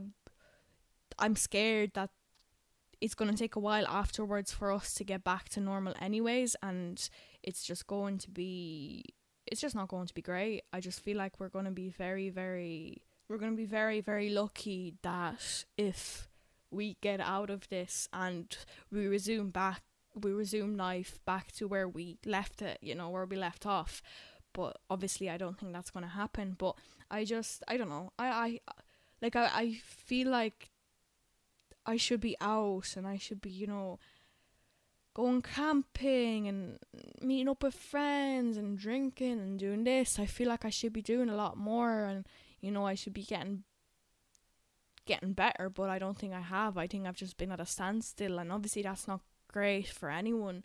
I'm 1.17 1.35
scared 1.35 1.95
that 1.95 2.11
it's 3.01 3.15
going 3.15 3.31
to 3.31 3.37
take 3.37 3.55
a 3.55 3.59
while 3.59 3.87
afterwards 3.87 4.51
for 4.51 4.71
us 4.71 4.93
to 4.93 5.03
get 5.03 5.23
back 5.23 5.49
to 5.49 5.59
normal, 5.59 5.95
anyways. 5.99 6.55
And 6.61 7.09
it's 7.41 7.63
just 7.63 7.87
going 7.87 8.19
to 8.19 8.29
be, 8.29 9.05
it's 9.47 9.59
just 9.59 9.73
not 9.73 9.87
going 9.87 10.05
to 10.05 10.13
be 10.13 10.21
great. 10.21 10.65
I 10.71 10.81
just 10.81 10.99
feel 10.99 11.17
like 11.17 11.39
we're 11.39 11.49
going 11.49 11.65
to 11.65 11.71
be 11.71 11.89
very, 11.89 12.29
very 12.29 13.01
we're 13.29 13.37
going 13.37 13.51
to 13.51 13.57
be 13.57 13.65
very, 13.65 14.01
very 14.01 14.29
lucky 14.29 14.95
that 15.03 15.63
if 15.77 16.27
we 16.71 16.97
get 16.99 17.19
out 17.19 17.51
of 17.51 17.69
this 17.69 18.09
and 18.11 18.57
we 18.91 19.05
resume 19.05 19.51
back, 19.51 19.83
we 20.15 20.31
resume 20.31 20.75
life 20.75 21.19
back 21.25 21.51
to 21.53 21.67
where 21.67 21.87
we 21.87 22.17
left 22.25 22.61
it, 22.63 22.79
you 22.81 22.95
know, 22.95 23.09
where 23.09 23.25
we 23.25 23.37
left 23.37 23.67
off. 23.67 24.01
But 24.51 24.77
obviously, 24.89 25.29
I 25.29 25.37
don't 25.37 25.59
think 25.59 25.73
that's 25.73 25.91
going 25.91 26.03
to 26.03 26.09
happen. 26.09 26.55
But 26.57 26.75
I 27.11 27.23
just, 27.23 27.63
I 27.67 27.77
don't 27.77 27.89
know. 27.89 28.11
I, 28.17 28.27
I, 28.27 28.59
like, 29.21 29.35
I, 29.35 29.45
I 29.53 29.73
feel 29.83 30.29
like 30.29 30.71
I 31.85 31.97
should 31.97 32.21
be 32.21 32.35
out 32.41 32.95
and 32.97 33.07
I 33.07 33.17
should 33.17 33.41
be, 33.41 33.51
you 33.51 33.67
know, 33.67 33.99
going 35.13 35.43
camping 35.43 36.47
and 36.47 36.79
meeting 37.21 37.49
up 37.49 37.61
with 37.61 37.75
friends 37.75 38.57
and 38.57 38.77
drinking 38.77 39.39
and 39.39 39.59
doing 39.59 39.83
this. 39.83 40.17
I 40.17 40.25
feel 40.25 40.47
like 40.47 40.65
I 40.65 40.69
should 40.71 40.93
be 40.93 41.01
doing 41.03 41.29
a 41.29 41.35
lot 41.35 41.57
more 41.57 42.05
and 42.05 42.25
you 42.61 42.71
know 42.71 42.85
I 42.85 42.95
should 42.95 43.13
be 43.13 43.23
getting 43.23 43.63
getting 45.05 45.33
better, 45.33 45.69
but 45.69 45.89
I 45.89 45.97
don't 45.97 46.17
think 46.17 46.33
I 46.33 46.41
have. 46.41 46.77
I 46.77 46.87
think 46.87 47.07
I've 47.07 47.15
just 47.15 47.37
been 47.37 47.51
at 47.51 47.59
a 47.59 47.65
standstill, 47.65 48.37
and 48.39 48.51
obviously 48.51 48.83
that's 48.83 49.07
not 49.07 49.21
great 49.47 49.87
for 49.87 50.09
anyone. 50.09 50.63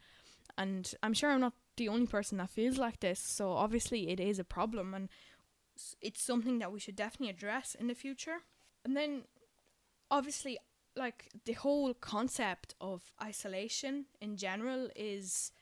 And 0.59 0.93
I'm 1.03 1.15
sure 1.15 1.31
I'm 1.31 1.41
not 1.41 1.55
the 1.77 1.89
only 1.89 2.07
person 2.07 2.39
that 2.39 2.51
feels 2.51 2.79
like 2.79 3.01
this. 3.01 3.19
So 3.19 3.53
obviously 3.53 4.11
it 4.11 4.21
is 4.21 4.39
a 4.39 4.45
problem, 4.45 4.95
and 4.95 5.09
it's 6.01 6.23
something 6.23 6.59
that 6.59 6.73
we 6.73 6.79
should 6.79 6.97
definitely 6.97 7.31
address 7.31 7.75
in 7.75 7.89
the 7.89 7.95
future. 7.95 8.39
And 8.85 8.97
then, 8.97 9.23
obviously, 10.11 10.59
like 10.95 11.31
the 11.45 11.55
whole 11.55 11.95
concept 11.95 12.75
of 12.81 13.13
isolation 13.23 14.07
in 14.21 14.37
general 14.37 14.91
is 14.95 15.53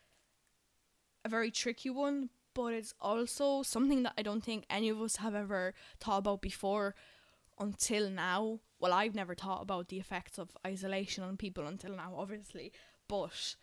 a 1.25 1.29
very 1.29 1.51
tricky 1.51 1.89
one 1.89 2.31
but 2.55 2.73
it's 2.75 2.95
also 3.01 3.63
something 3.63 4.03
that 4.03 4.15
I 4.19 4.23
don't 4.23 4.45
think 4.45 4.65
any 4.69 4.89
of 4.89 5.01
us 5.01 5.17
have 5.17 5.35
ever 5.35 5.75
thought 6.01 6.19
about 6.19 6.43
before 6.43 6.95
until 7.59 8.11
now. 8.11 8.61
Well, 8.79 8.93
I've 8.93 9.15
never 9.15 9.35
thought 9.35 9.63
about 9.63 9.89
the 9.89 9.99
effects 9.99 10.39
of 10.39 10.57
isolation 10.67 11.25
on 11.25 11.37
people 11.37 11.67
until 11.67 11.97
now, 11.97 12.15
obviously, 12.17 12.73
but 13.09 13.57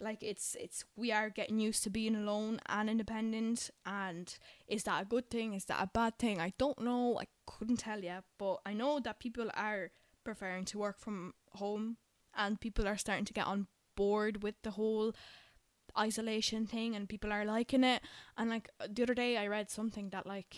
like 0.00 0.22
it's 0.22 0.56
it's 0.58 0.84
we 0.96 1.12
are 1.12 1.30
getting 1.30 1.60
used 1.60 1.84
to 1.84 1.90
being 1.90 2.16
alone 2.16 2.60
and 2.66 2.90
independent 2.90 3.70
and 3.86 4.36
is 4.66 4.82
that 4.84 5.02
a 5.02 5.06
good 5.06 5.30
thing? 5.30 5.54
Is 5.54 5.66
that 5.66 5.82
a 5.82 5.86
bad 5.86 6.18
thing? 6.18 6.40
I 6.40 6.52
don't 6.58 6.80
know. 6.80 7.18
I 7.20 7.26
couldn't 7.46 7.76
tell 7.76 8.02
you 8.02 8.18
but 8.38 8.58
i 8.66 8.72
know 8.72 9.00
that 9.00 9.20
people 9.20 9.50
are 9.54 9.90
preferring 10.24 10.64
to 10.64 10.78
work 10.78 10.98
from 10.98 11.34
home 11.52 11.96
and 12.36 12.60
people 12.60 12.88
are 12.88 12.96
starting 12.96 13.24
to 13.24 13.32
get 13.32 13.46
on 13.46 13.66
board 13.96 14.42
with 14.42 14.54
the 14.62 14.72
whole 14.72 15.12
isolation 15.98 16.66
thing 16.66 16.94
and 16.94 17.08
people 17.08 17.32
are 17.32 17.44
liking 17.44 17.84
it. 17.84 18.02
And 18.36 18.50
like 18.50 18.68
the 18.88 19.02
other 19.02 19.14
day 19.14 19.36
I 19.36 19.46
read 19.46 19.70
something 19.70 20.10
that 20.10 20.26
like 20.26 20.56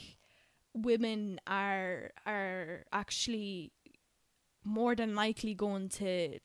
women 0.75 1.41
are 1.47 2.11
are 2.27 2.85
actually 2.93 3.73
more 4.65 4.95
than 4.95 5.15
likely 5.15 5.55
going 5.55 5.89
to 5.89 6.39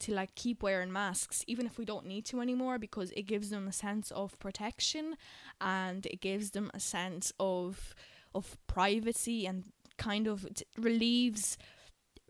to 0.00 0.14
like 0.14 0.34
keep 0.34 0.62
wearing 0.62 0.92
masks 0.92 1.44
even 1.46 1.66
if 1.66 1.76
we 1.76 1.84
don't 1.84 2.06
need 2.06 2.24
to 2.24 2.40
anymore 2.40 2.78
because 2.78 3.10
it 3.12 3.22
gives 3.22 3.50
them 3.50 3.66
a 3.66 3.72
sense 3.72 4.10
of 4.12 4.38
protection 4.38 5.16
and 5.60 6.06
it 6.06 6.20
gives 6.20 6.52
them 6.52 6.70
a 6.72 6.80
sense 6.80 7.32
of 7.40 7.94
of 8.34 8.56
privacy 8.66 9.46
and 9.46 9.64
kind 9.96 10.26
of 10.26 10.46
relieves 10.76 11.58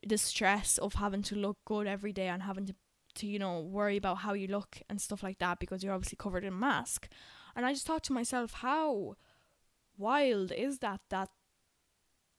the 0.07 0.17
stress 0.17 0.79
of 0.79 0.95
having 0.95 1.23
to 1.23 1.35
look 1.35 1.59
good 1.67 1.87
every 1.87 2.13
day 2.13 2.29
and 2.29 2.43
having 2.43 2.67
to 2.67 2.75
to 3.19 3.27
you 3.27 3.39
know 3.39 3.61
worry 3.61 3.97
about 3.97 4.19
how 4.19 4.33
you 4.33 4.47
look 4.47 4.81
and 4.89 5.01
stuff 5.01 5.23
like 5.23 5.39
that 5.39 5.59
because 5.59 5.83
you're 5.83 5.95
obviously 5.95 6.17
covered 6.17 6.45
in 6.45 6.59
mask. 6.59 7.09
And 7.57 7.67
i 7.67 7.73
just 7.73 7.87
thought 7.87 8.05
to 8.05 8.13
myself 8.13 8.53
how 8.55 9.17
wild 9.97 10.53
is 10.53 10.79
that 10.79 11.01
that 11.11 11.29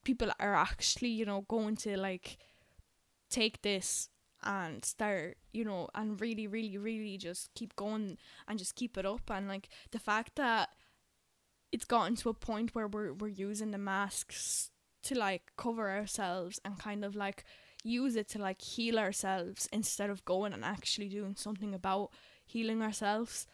people 0.03 0.31
are 0.39 0.55
actually 0.55 1.09
you 1.09 1.25
know 1.25 1.41
going 1.49 1.75
to 1.75 1.97
like 1.97 2.37
take 3.29 3.61
this 3.61 4.09
and 4.43 4.85
start 4.85 5.37
you 5.51 5.65
know 5.65 5.89
and 5.93 6.21
really 6.21 6.47
really 6.47 6.77
really 6.77 7.17
just 7.17 7.53
keep 7.53 7.75
going 7.75 8.17
and 8.47 8.59
just 8.59 8.75
keep 8.75 8.97
it 8.97 9.05
up. 9.05 9.29
And 9.29 9.47
like 9.47 9.69
the 9.91 9.99
fact 9.99 10.35
that 10.35 10.69
it's 11.71 11.85
gotten 11.85 12.15
to 12.17 12.29
a 12.29 12.33
point 12.33 12.73
where 12.73 12.87
we're 12.87 13.13
we're 13.13 13.27
using 13.27 13.71
the 13.71 13.77
masks 13.77 14.71
to 15.03 15.17
like 15.17 15.51
cover 15.57 15.89
ourselves 15.89 16.59
and 16.65 16.77
kind 16.79 17.05
of 17.05 17.15
like 17.15 17.43
use 17.83 18.15
it 18.15 18.27
to 18.29 18.39
like 18.39 18.61
heal 18.61 18.99
ourselves 18.99 19.67
instead 19.71 20.09
of 20.09 20.25
going 20.25 20.53
and 20.53 20.65
actually 20.65 21.07
doing 21.07 21.35
something 21.35 21.73
about 21.73 22.11
healing 22.45 22.81
ourselves 22.81 23.47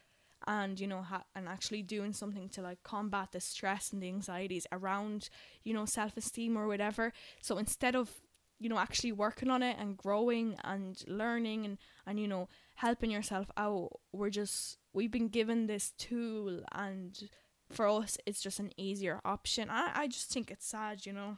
and 0.47 0.79
you 0.79 0.88
know 0.88 1.01
ha- 1.01 1.23
and 1.35 1.47
actually 1.47 1.81
doing 1.81 2.13
something 2.13 2.49
to 2.49 2.61
like 2.61 2.81
combat 2.83 3.31
the 3.31 3.39
stress 3.39 3.91
and 3.91 4.01
the 4.01 4.07
anxieties 4.07 4.67
around 4.71 5.29
you 5.63 5.73
know 5.73 5.85
self-esteem 5.85 6.57
or 6.57 6.67
whatever. 6.67 7.11
So 7.41 7.57
instead 7.57 7.95
of 7.95 8.21
you 8.59 8.69
know 8.69 8.77
actually 8.77 9.11
working 9.11 9.49
on 9.49 9.63
it 9.63 9.77
and 9.79 9.97
growing 9.97 10.55
and 10.63 11.01
learning 11.07 11.65
and 11.65 11.77
and 12.05 12.19
you 12.19 12.27
know 12.27 12.47
helping 12.75 13.11
yourself 13.11 13.47
out 13.57 13.89
we're 14.13 14.29
just 14.29 14.77
we've 14.93 15.11
been 15.11 15.27
given 15.29 15.67
this 15.67 15.91
tool 15.97 16.61
and 16.71 17.29
for 17.69 17.88
us 17.88 18.17
it's 18.25 18.41
just 18.41 18.59
an 18.59 18.71
easier 18.77 19.19
option. 19.25 19.69
I 19.69 19.91
i 19.95 20.07
just 20.07 20.31
think 20.31 20.51
it's 20.51 20.67
sad 20.67 21.05
you 21.05 21.13
know 21.13 21.38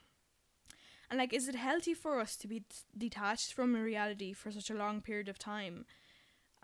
and 1.09 1.19
like, 1.19 1.33
is 1.33 1.47
it 1.47 1.55
healthy 1.55 1.93
for 1.93 2.19
us 2.19 2.35
to 2.37 2.47
be 2.47 2.63
detached 2.97 3.53
from 3.53 3.75
reality 3.75 4.33
for 4.33 4.51
such 4.51 4.69
a 4.69 4.75
long 4.75 5.01
period 5.01 5.29
of 5.29 5.39
time? 5.39 5.85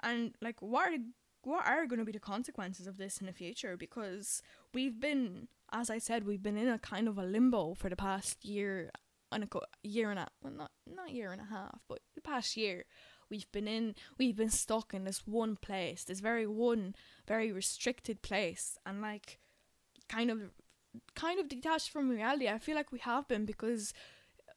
And 0.01 0.33
like, 0.41 0.61
what 0.61 0.93
are 0.93 0.97
what 1.43 1.65
are 1.65 1.85
going 1.85 1.99
to 1.99 2.05
be 2.05 2.11
the 2.11 2.19
consequences 2.19 2.87
of 2.87 2.97
this 2.97 3.17
in 3.17 3.27
the 3.27 3.33
future? 3.33 3.75
Because 3.75 4.41
we've 4.73 4.99
been, 4.99 5.49
as 5.71 5.89
I 5.89 5.97
said, 5.97 6.25
we've 6.25 6.43
been 6.43 6.57
in 6.57 6.69
a 6.69 6.79
kind 6.79 7.07
of 7.07 7.17
a 7.17 7.23
limbo 7.23 7.73
for 7.73 7.89
the 7.89 7.95
past 7.95 8.43
year 8.45 8.91
and 9.31 9.43
a 9.43 9.47
year 9.81 10.09
and 10.09 10.19
a 10.19 10.27
well, 10.41 10.53
not 10.53 10.71
not 10.87 11.11
year 11.11 11.31
and 11.31 11.41
a 11.41 11.45
half, 11.45 11.79
but 11.87 11.99
the 12.15 12.21
past 12.21 12.57
year 12.57 12.85
we've 13.29 13.51
been 13.51 13.67
in 13.67 13.95
we've 14.17 14.35
been 14.35 14.49
stuck 14.49 14.93
in 14.93 15.05
this 15.05 15.25
one 15.25 15.55
place 15.55 16.03
this 16.03 16.19
very 16.19 16.45
one 16.45 16.93
very 17.27 17.51
restricted 17.51 18.21
place 18.21 18.77
and 18.85 19.01
like 19.01 19.39
kind 20.07 20.29
of 20.29 20.51
kind 21.15 21.39
of 21.39 21.49
detached 21.49 21.89
from 21.89 22.09
reality 22.09 22.47
i 22.47 22.59
feel 22.59 22.75
like 22.75 22.91
we 22.91 22.99
have 22.99 23.27
been 23.27 23.45
because 23.45 23.93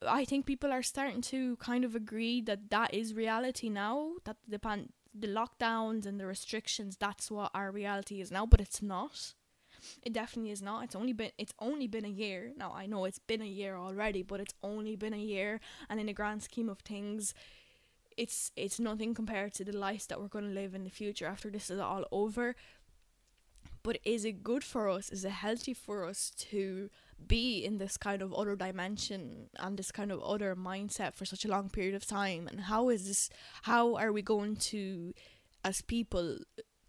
i 0.06 0.24
think 0.24 0.46
people 0.46 0.72
are 0.72 0.82
starting 0.82 1.20
to 1.20 1.56
kind 1.56 1.84
of 1.84 1.94
agree 1.94 2.40
that 2.40 2.70
that 2.70 2.92
is 2.92 3.14
reality 3.14 3.68
now 3.68 4.12
that 4.24 4.36
the 4.48 4.58
pan- 4.58 4.90
the 5.14 5.28
lockdowns 5.28 6.04
and 6.06 6.20
the 6.20 6.26
restrictions 6.26 6.96
that's 6.98 7.30
what 7.30 7.50
our 7.54 7.70
reality 7.70 8.20
is 8.20 8.30
now 8.30 8.44
but 8.44 8.60
it's 8.60 8.82
not 8.82 9.34
it 10.02 10.12
definitely 10.12 10.50
is 10.50 10.62
not. 10.62 10.84
It's 10.84 10.96
only 10.96 11.12
been 11.12 11.30
it's 11.38 11.52
only 11.58 11.86
been 11.86 12.04
a 12.04 12.08
year. 12.08 12.52
Now 12.56 12.72
I 12.74 12.86
know 12.86 13.04
it's 13.04 13.18
been 13.18 13.42
a 13.42 13.46
year 13.46 13.76
already, 13.76 14.22
but 14.22 14.40
it's 14.40 14.54
only 14.62 14.96
been 14.96 15.14
a 15.14 15.18
year 15.18 15.60
and 15.88 16.00
in 16.00 16.06
the 16.06 16.12
grand 16.12 16.42
scheme 16.42 16.68
of 16.68 16.78
things 16.80 17.34
it's 18.16 18.50
it's 18.56 18.80
nothing 18.80 19.14
compared 19.14 19.52
to 19.54 19.64
the 19.64 19.76
life 19.76 20.08
that 20.08 20.20
we're 20.20 20.28
going 20.28 20.46
to 20.46 20.60
live 20.60 20.74
in 20.74 20.84
the 20.84 20.90
future 20.90 21.26
after 21.26 21.50
this 21.50 21.70
is 21.70 21.78
all 21.78 22.04
over. 22.10 22.54
But 23.82 23.98
is 24.04 24.24
it 24.24 24.42
good 24.42 24.64
for 24.64 24.88
us? 24.88 25.10
Is 25.10 25.24
it 25.24 25.30
healthy 25.30 25.74
for 25.74 26.04
us 26.04 26.32
to 26.50 26.90
be 27.26 27.64
in 27.64 27.78
this 27.78 27.96
kind 27.96 28.22
of 28.22 28.32
other 28.32 28.56
dimension 28.56 29.48
and 29.58 29.76
this 29.76 29.90
kind 29.90 30.12
of 30.12 30.22
other 30.22 30.54
mindset 30.54 31.14
for 31.14 31.24
such 31.24 31.44
a 31.44 31.48
long 31.48 31.68
period 31.68 31.94
of 31.94 32.06
time? 32.06 32.48
And 32.48 32.62
how 32.62 32.88
is 32.88 33.06
this 33.06 33.30
how 33.62 33.96
are 33.96 34.12
we 34.12 34.22
going 34.22 34.56
to 34.56 35.14
as 35.64 35.82
people 35.82 36.38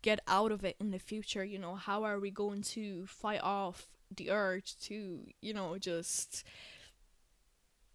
get 0.01 0.19
out 0.27 0.51
of 0.51 0.63
it 0.63 0.75
in 0.79 0.91
the 0.91 0.99
future 0.99 1.43
you 1.43 1.57
know 1.57 1.75
how 1.75 2.03
are 2.03 2.19
we 2.19 2.29
going 2.29 2.61
to 2.61 3.05
fight 3.07 3.41
off 3.41 3.87
the 4.15 4.29
urge 4.29 4.77
to 4.79 5.25
you 5.41 5.53
know 5.53 5.77
just 5.77 6.43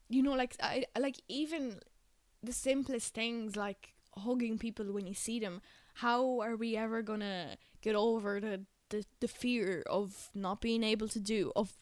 you 0.08 0.22
know 0.22 0.34
like 0.34 0.54
i 0.60 0.84
like 0.98 1.16
even 1.28 1.80
the 2.42 2.52
simplest 2.52 3.14
things 3.14 3.56
like 3.56 3.94
hugging 4.18 4.58
people 4.58 4.92
when 4.92 5.06
you 5.06 5.14
see 5.14 5.38
them 5.40 5.62
how 5.94 6.40
are 6.40 6.56
we 6.56 6.76
ever 6.76 7.00
gonna 7.00 7.56
get 7.80 7.94
over 7.94 8.40
the 8.40 8.60
the, 8.90 9.06
the 9.20 9.28
fear 9.28 9.82
of 9.88 10.28
not 10.34 10.60
being 10.60 10.82
able 10.82 11.08
to 11.08 11.18
do 11.18 11.50
of 11.56 11.72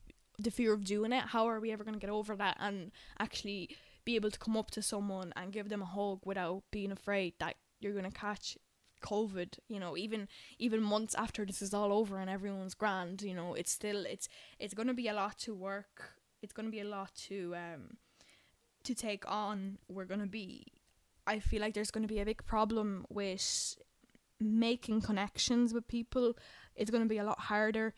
the 0.43 0.51
fear 0.51 0.73
of 0.73 0.85
doing 0.85 1.13
it 1.13 1.25
how 1.29 1.47
are 1.47 1.61
we 1.61 1.71
ever 1.71 1.85
gonna 1.85 1.99
get 1.99 2.11
over 2.11 2.35
that 2.37 2.57
and 2.61 2.91
actually 3.19 3.69
be 4.05 4.17
able 4.17 4.31
to 4.31 4.39
come 4.39 4.57
up 4.57 4.71
to 4.71 4.83
someone 4.83 5.33
and 5.37 5.53
give 5.53 5.69
them 5.69 5.83
a 5.83 5.87
hug 5.87 6.21
without 6.25 6.63
being 6.71 6.91
afraid 6.91 7.35
that 7.39 7.57
you're 7.81 7.95
gonna 7.95 8.11
catch 8.11 8.57
COVID, 9.01 9.59
you 9.69 9.81
know, 9.81 9.97
even 9.97 10.29
even 10.59 10.83
months 10.83 11.15
after 11.15 11.45
this 11.45 11.63
is 11.63 11.75
all 11.75 11.93
over 11.93 12.19
and 12.19 12.31
everyone's 12.31 12.75
grand, 12.75 13.23
you 13.23 13.35
know, 13.35 13.55
it's 13.55 13.73
still 13.73 14.05
it's 14.07 14.29
it's 14.59 14.75
gonna 14.75 14.95
be 14.95 15.09
a 15.09 15.15
lot 15.15 15.39
to 15.39 15.55
work. 15.55 16.13
It's 16.43 16.53
gonna 16.53 16.71
be 16.71 16.81
a 16.81 16.85
lot 16.85 17.15
to 17.29 17.55
um 17.57 17.97
to 18.85 18.95
take 18.95 19.31
on. 19.31 19.79
We're 19.89 20.05
gonna 20.05 20.27
be 20.27 20.67
I 21.27 21.39
feel 21.39 21.61
like 21.61 21.75
there's 21.75 21.91
gonna 21.91 22.07
be 22.07 22.21
a 22.21 22.25
big 22.25 22.45
problem 22.45 23.07
with 23.09 23.79
making 24.39 25.03
connections 25.03 25.75
with 25.75 25.89
people. 25.89 26.35
It's 26.75 26.91
gonna 26.91 27.07
be 27.07 27.19
a 27.19 27.25
lot 27.25 27.41
harder. 27.41 27.95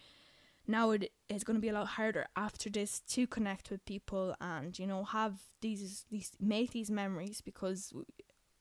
Now 0.66 0.90
it 0.92 1.12
is 1.28 1.44
going 1.44 1.56
to 1.56 1.60
be 1.60 1.68
a 1.68 1.72
lot 1.72 1.86
harder 1.88 2.26
after 2.36 2.70
this 2.70 3.00
to 3.00 3.26
connect 3.26 3.70
with 3.70 3.84
people 3.84 4.34
and 4.40 4.78
you 4.78 4.86
know 4.86 5.04
have 5.04 5.40
these 5.60 6.04
these 6.10 6.32
make 6.40 6.70
these 6.70 6.90
memories 6.90 7.40
because 7.40 7.92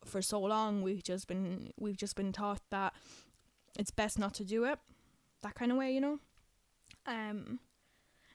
for 0.04 0.22
so 0.22 0.40
long 0.40 0.82
we've 0.82 1.04
just 1.04 1.28
been 1.28 1.72
we've 1.80 1.98
just 1.98 2.16
been 2.16 2.32
taught 2.32 2.62
that 2.72 2.94
it's 3.78 3.92
best 3.92 4.18
not 4.18 4.34
to 4.34 4.44
do 4.44 4.64
it 4.66 4.80
that 5.44 5.56
kind 5.56 5.72
of 5.72 5.78
way 5.78 5.94
you 5.94 6.02
know? 6.02 6.20
Um 7.06 7.60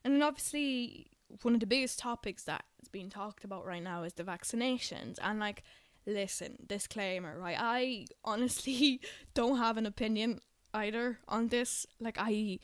and 0.04 0.14
then 0.14 0.22
obviously 0.22 1.08
one 1.42 1.54
of 1.54 1.60
the 1.60 1.66
biggest 1.66 1.98
topics 1.98 2.44
that 2.44 2.64
is 2.80 2.88
being 2.88 3.10
talked 3.10 3.42
about 3.42 3.66
right 3.66 3.82
now 3.82 4.04
is 4.04 4.12
the 4.12 4.22
vaccinations 4.22 5.18
and 5.20 5.40
like 5.40 5.64
listen 6.06 6.56
disclaimer 6.66 7.36
right? 7.38 7.56
I 7.58 8.06
honestly 8.24 9.00
don't 9.34 9.58
have 9.58 9.76
an 9.76 9.86
opinion 9.86 10.40
either 10.72 11.18
on 11.26 11.48
this. 11.48 11.86
Like 11.98 12.18
i 12.20 12.58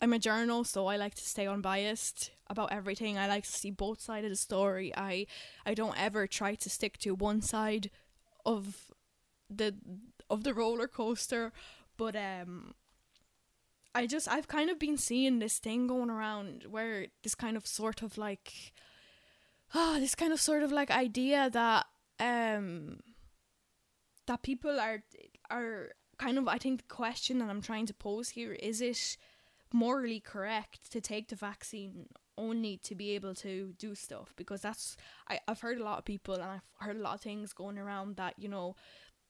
i'm 0.00 0.12
a 0.12 0.18
journal 0.18 0.64
so 0.64 0.86
i 0.86 0.96
like 0.96 1.14
to 1.14 1.24
stay 1.24 1.46
unbiased 1.46 2.30
about 2.50 2.72
everything. 2.72 3.18
I 3.18 3.28
like 3.28 3.44
to 3.44 3.52
see 3.52 3.70
both 3.70 4.00
sides 4.00 4.24
of 4.24 4.30
the 4.30 4.36
story. 4.36 4.92
I 4.96 5.26
i 5.66 5.74
don't 5.74 6.00
ever 6.00 6.26
try 6.26 6.54
to 6.54 6.70
stick 6.70 6.98
to 6.98 7.14
one 7.14 7.42
side 7.42 7.90
of 8.44 8.90
the 9.50 9.74
of 10.30 10.44
the 10.44 10.54
roller 10.54 10.88
coaster 10.88 11.52
but 11.96 12.14
um 12.16 12.74
I 13.94 14.06
just 14.06 14.28
I've 14.28 14.48
kind 14.48 14.70
of 14.70 14.78
been 14.78 14.96
seeing 14.98 15.38
this 15.38 15.58
thing 15.58 15.86
going 15.86 16.10
around 16.10 16.66
where 16.70 17.06
this 17.22 17.34
kind 17.34 17.56
of 17.56 17.66
sort 17.66 18.02
of 18.02 18.16
like 18.18 18.72
ah 19.74 19.96
oh, 19.96 20.00
this 20.00 20.14
kind 20.14 20.32
of 20.32 20.40
sort 20.40 20.62
of 20.62 20.72
like 20.72 20.90
idea 20.90 21.50
that 21.50 21.86
um 22.20 23.00
that 24.26 24.42
people 24.42 24.78
are 24.78 25.02
are 25.50 25.90
kind 26.18 26.38
of 26.38 26.48
I 26.48 26.58
think 26.58 26.80
the 26.80 26.94
question 26.94 27.38
that 27.38 27.48
I'm 27.48 27.62
trying 27.62 27.86
to 27.86 27.94
pose 27.94 28.30
here 28.30 28.52
is 28.52 28.80
it 28.80 29.16
morally 29.72 30.20
correct 30.20 30.90
to 30.92 31.00
take 31.00 31.28
the 31.28 31.36
vaccine 31.36 32.06
only 32.36 32.76
to 32.78 32.94
be 32.94 33.10
able 33.10 33.34
to 33.34 33.74
do 33.78 33.94
stuff 33.94 34.32
because 34.36 34.62
that's 34.62 34.96
I, 35.28 35.40
I've 35.48 35.60
heard 35.60 35.78
a 35.78 35.84
lot 35.84 35.98
of 35.98 36.04
people 36.04 36.34
and 36.34 36.44
I've 36.44 36.86
heard 36.86 36.96
a 36.96 37.00
lot 37.00 37.14
of 37.14 37.20
things 37.20 37.52
going 37.52 37.78
around 37.78 38.16
that 38.16 38.34
you 38.38 38.48
know 38.48 38.76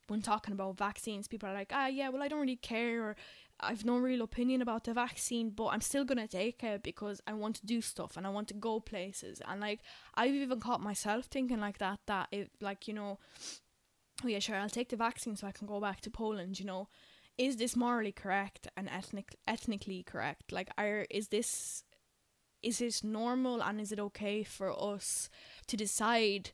when 0.08 0.22
talking 0.22 0.52
about 0.52 0.76
vaccines 0.76 1.26
people 1.26 1.48
are 1.48 1.54
like 1.54 1.70
ah 1.72 1.86
yeah 1.86 2.10
well 2.10 2.22
I 2.22 2.28
don't 2.28 2.40
really 2.40 2.56
care 2.56 3.02
or 3.02 3.16
I've 3.60 3.84
no 3.84 3.96
real 3.98 4.22
opinion 4.22 4.62
about 4.62 4.84
the 4.84 4.94
vaccine 4.94 5.50
but 5.50 5.68
I'm 5.68 5.80
still 5.80 6.04
gonna 6.04 6.28
take 6.28 6.62
it 6.62 6.82
because 6.82 7.20
I 7.26 7.32
want 7.32 7.56
to 7.56 7.66
do 7.66 7.80
stuff 7.80 8.16
and 8.16 8.26
I 8.26 8.30
want 8.30 8.48
to 8.48 8.54
go 8.54 8.78
places. 8.78 9.42
And 9.46 9.60
like 9.60 9.80
I've 10.14 10.34
even 10.34 10.60
caught 10.60 10.80
myself 10.80 11.26
thinking 11.26 11.60
like 11.60 11.78
that 11.78 12.00
that 12.06 12.28
it 12.30 12.50
like 12.60 12.86
you 12.86 12.94
know 12.94 13.18
oh 14.24 14.28
yeah 14.28 14.38
sure 14.38 14.56
I'll 14.56 14.68
take 14.68 14.90
the 14.90 14.96
vaccine 14.96 15.34
so 15.34 15.46
I 15.46 15.52
can 15.52 15.66
go 15.66 15.80
back 15.80 16.00
to 16.02 16.10
Poland 16.10 16.60
you 16.60 16.66
know 16.66 16.88
is 17.38 17.56
this 17.56 17.76
morally 17.76 18.12
correct 18.12 18.66
and 18.76 18.88
ethnic 18.88 19.36
ethnically 19.46 20.02
correct? 20.02 20.52
Like 20.52 20.68
are 20.76 21.06
is 21.08 21.28
this 21.28 21.84
is 22.62 22.80
it 22.80 23.00
normal 23.04 23.62
and 23.62 23.80
is 23.80 23.92
it 23.92 24.00
okay 24.00 24.42
for 24.42 24.70
us 24.70 25.30
to 25.68 25.76
decide 25.76 26.50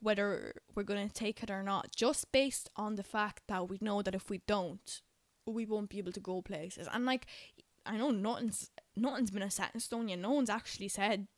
whether 0.00 0.54
we're 0.74 0.82
going 0.84 1.06
to 1.06 1.14
take 1.14 1.42
it 1.42 1.50
or 1.50 1.62
not 1.62 1.94
just 1.94 2.32
based 2.32 2.70
on 2.76 2.94
the 2.94 3.02
fact 3.02 3.42
that 3.48 3.68
we 3.68 3.78
know 3.80 4.00
that 4.00 4.14
if 4.14 4.30
we 4.30 4.40
don't 4.46 5.02
we 5.46 5.66
won't 5.66 5.90
be 5.90 5.98
able 5.98 6.12
to 6.12 6.20
go 6.20 6.42
places? 6.42 6.88
And 6.92 7.04
like 7.04 7.26
i 7.86 7.96
know 7.96 8.10
nothing's 8.10 8.70
nothing's 8.96 9.30
been 9.30 9.42
a 9.42 9.50
set 9.50 9.70
in 9.74 9.80
stone 9.80 10.08
yet. 10.08 10.18
No 10.18 10.32
one's 10.32 10.50
actually 10.50 10.88
said 10.88 11.28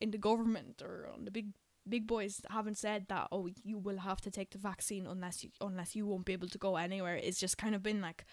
in 0.00 0.10
the 0.10 0.18
government 0.18 0.82
or 0.82 1.08
on 1.12 1.24
the 1.24 1.30
big 1.30 1.52
big 1.88 2.06
boys 2.06 2.40
haven't 2.50 2.78
said 2.78 3.06
that 3.08 3.28
oh 3.32 3.48
you 3.64 3.78
will 3.78 3.98
have 3.98 4.20
to 4.20 4.30
take 4.30 4.50
the 4.50 4.58
vaccine 4.58 5.06
unless 5.06 5.42
you 5.42 5.50
unless 5.60 5.96
you 5.96 6.06
won't 6.06 6.24
be 6.24 6.32
able 6.32 6.48
to 6.48 6.58
go 6.58 6.76
anywhere. 6.76 7.16
It's 7.16 7.40
just 7.40 7.58
kind 7.58 7.74
of 7.74 7.82
been 7.82 8.00
like 8.00 8.24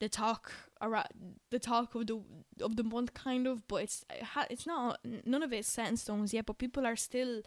the 0.00 0.08
talk 0.08 0.52
around 0.80 1.08
the 1.50 1.58
talk 1.58 1.94
of 1.94 2.06
the 2.06 2.20
of 2.60 2.76
the 2.76 2.84
month 2.84 3.14
kind 3.14 3.46
of 3.46 3.66
but 3.66 3.82
it's 3.82 4.04
it's 4.48 4.66
not 4.66 5.00
none 5.24 5.42
of 5.42 5.52
it's 5.52 5.70
set 5.72 5.88
in 5.88 5.96
stones 5.96 6.32
yet 6.32 6.46
but 6.46 6.58
people 6.58 6.86
are 6.86 6.94
still 6.94 7.42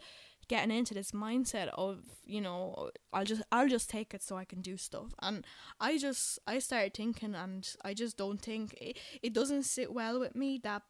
getting 0.48 0.76
into 0.76 0.94
this 0.94 1.12
mindset 1.12 1.68
of 1.74 2.00
you 2.24 2.40
know 2.40 2.90
I'll 3.12 3.24
just 3.24 3.42
I'll 3.50 3.68
just 3.68 3.88
take 3.88 4.12
it 4.12 4.22
so 4.22 4.36
I 4.36 4.44
can 4.44 4.60
do 4.60 4.76
stuff. 4.76 5.14
And 5.22 5.46
I 5.80 5.98
just 5.98 6.38
I 6.46 6.58
started 6.58 6.94
thinking 6.94 7.34
and 7.34 7.68
I 7.84 7.94
just 7.94 8.16
don't 8.16 8.40
think 8.40 8.74
it, 8.80 8.98
it 9.22 9.32
doesn't 9.32 9.64
sit 9.64 9.92
well 9.92 10.20
with 10.20 10.34
me 10.34 10.60
that 10.64 10.82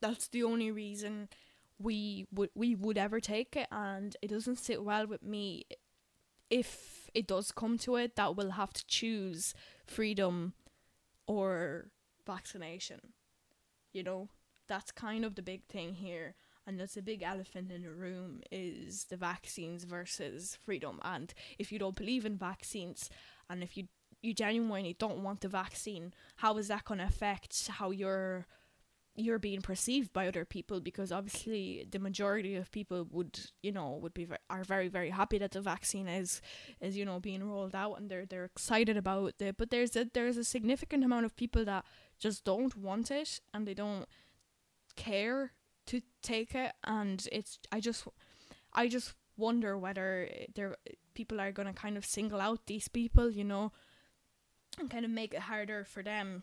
that's 0.00 0.28
the 0.28 0.42
only 0.42 0.70
reason 0.70 1.28
we 1.78 2.26
would 2.32 2.50
we 2.54 2.74
would 2.74 2.98
ever 2.98 3.20
take 3.20 3.56
it 3.56 3.66
and 3.70 4.16
it 4.22 4.28
doesn't 4.28 4.56
sit 4.56 4.82
well 4.82 5.06
with 5.06 5.22
me 5.22 5.64
if 6.50 7.10
it 7.14 7.26
does 7.26 7.52
come 7.52 7.76
to 7.78 7.96
it 7.96 8.16
that 8.16 8.36
we'll 8.36 8.52
have 8.52 8.72
to 8.72 8.86
choose 8.86 9.54
freedom 9.84 10.54
or 11.26 11.88
vaccination. 12.26 13.00
You 13.92 14.02
know, 14.02 14.28
that's 14.68 14.92
kind 14.92 15.24
of 15.24 15.34
the 15.34 15.42
big 15.42 15.64
thing 15.66 15.94
here. 15.94 16.34
And 16.66 16.80
that's 16.80 16.96
a 16.96 17.02
big 17.02 17.22
elephant 17.22 17.70
in 17.70 17.82
the 17.82 17.92
room 17.92 18.40
is 18.50 19.04
the 19.04 19.16
vaccines 19.16 19.84
versus 19.84 20.58
freedom. 20.60 20.98
And 21.04 21.32
if 21.58 21.70
you 21.70 21.78
don't 21.78 21.94
believe 21.94 22.26
in 22.26 22.36
vaccines 22.36 23.08
and 23.48 23.62
if 23.62 23.76
you 23.76 23.86
you 24.22 24.34
genuinely 24.34 24.96
don't 24.98 25.22
want 25.22 25.42
the 25.42 25.48
vaccine, 25.48 26.12
how 26.36 26.56
is 26.56 26.68
that 26.68 26.84
going 26.84 26.98
to 26.98 27.04
affect 27.04 27.68
how 27.68 27.90
you're 27.90 28.46
you're 29.16 29.38
being 29.38 29.62
perceived 29.62 30.12
by 30.12 30.28
other 30.28 30.44
people 30.44 30.80
because 30.80 31.10
obviously 31.10 31.86
the 31.90 31.98
majority 31.98 32.54
of 32.54 32.70
people 32.70 33.06
would 33.10 33.38
you 33.62 33.72
know 33.72 33.98
would 34.02 34.14
be 34.14 34.26
are 34.50 34.62
very 34.62 34.88
very 34.88 35.10
happy 35.10 35.38
that 35.38 35.52
the 35.52 35.60
vaccine 35.60 36.06
is 36.06 36.40
is 36.80 36.96
you 36.96 37.04
know 37.04 37.18
being 37.18 37.48
rolled 37.48 37.74
out 37.74 37.94
and 37.94 38.10
they're 38.10 38.26
they're 38.26 38.44
excited 38.44 38.96
about 38.96 39.34
it. 39.38 39.56
But 39.56 39.70
there's 39.70 39.96
a 39.96 40.06
there's 40.12 40.36
a 40.36 40.44
significant 40.44 41.04
amount 41.04 41.26
of 41.26 41.36
people 41.36 41.64
that 41.64 41.84
just 42.18 42.44
don't 42.44 42.76
want 42.76 43.10
it 43.10 43.40
and 43.54 43.66
they 43.66 43.74
don't 43.74 44.06
care 44.96 45.52
to 45.86 46.02
take 46.22 46.54
it. 46.54 46.72
And 46.84 47.26
it's 47.32 47.58
I 47.72 47.80
just 47.80 48.06
I 48.72 48.88
just 48.88 49.14
wonder 49.36 49.76
whether 49.78 50.28
there 50.54 50.76
people 51.14 51.40
are 51.40 51.52
going 51.52 51.68
to 51.68 51.74
kind 51.74 51.96
of 51.96 52.04
single 52.04 52.40
out 52.40 52.66
these 52.66 52.88
people 52.88 53.30
you 53.30 53.44
know 53.44 53.72
and 54.78 54.90
kind 54.90 55.04
of 55.04 55.10
make 55.10 55.34
it 55.34 55.40
harder 55.40 55.84
for 55.84 56.02
them 56.02 56.42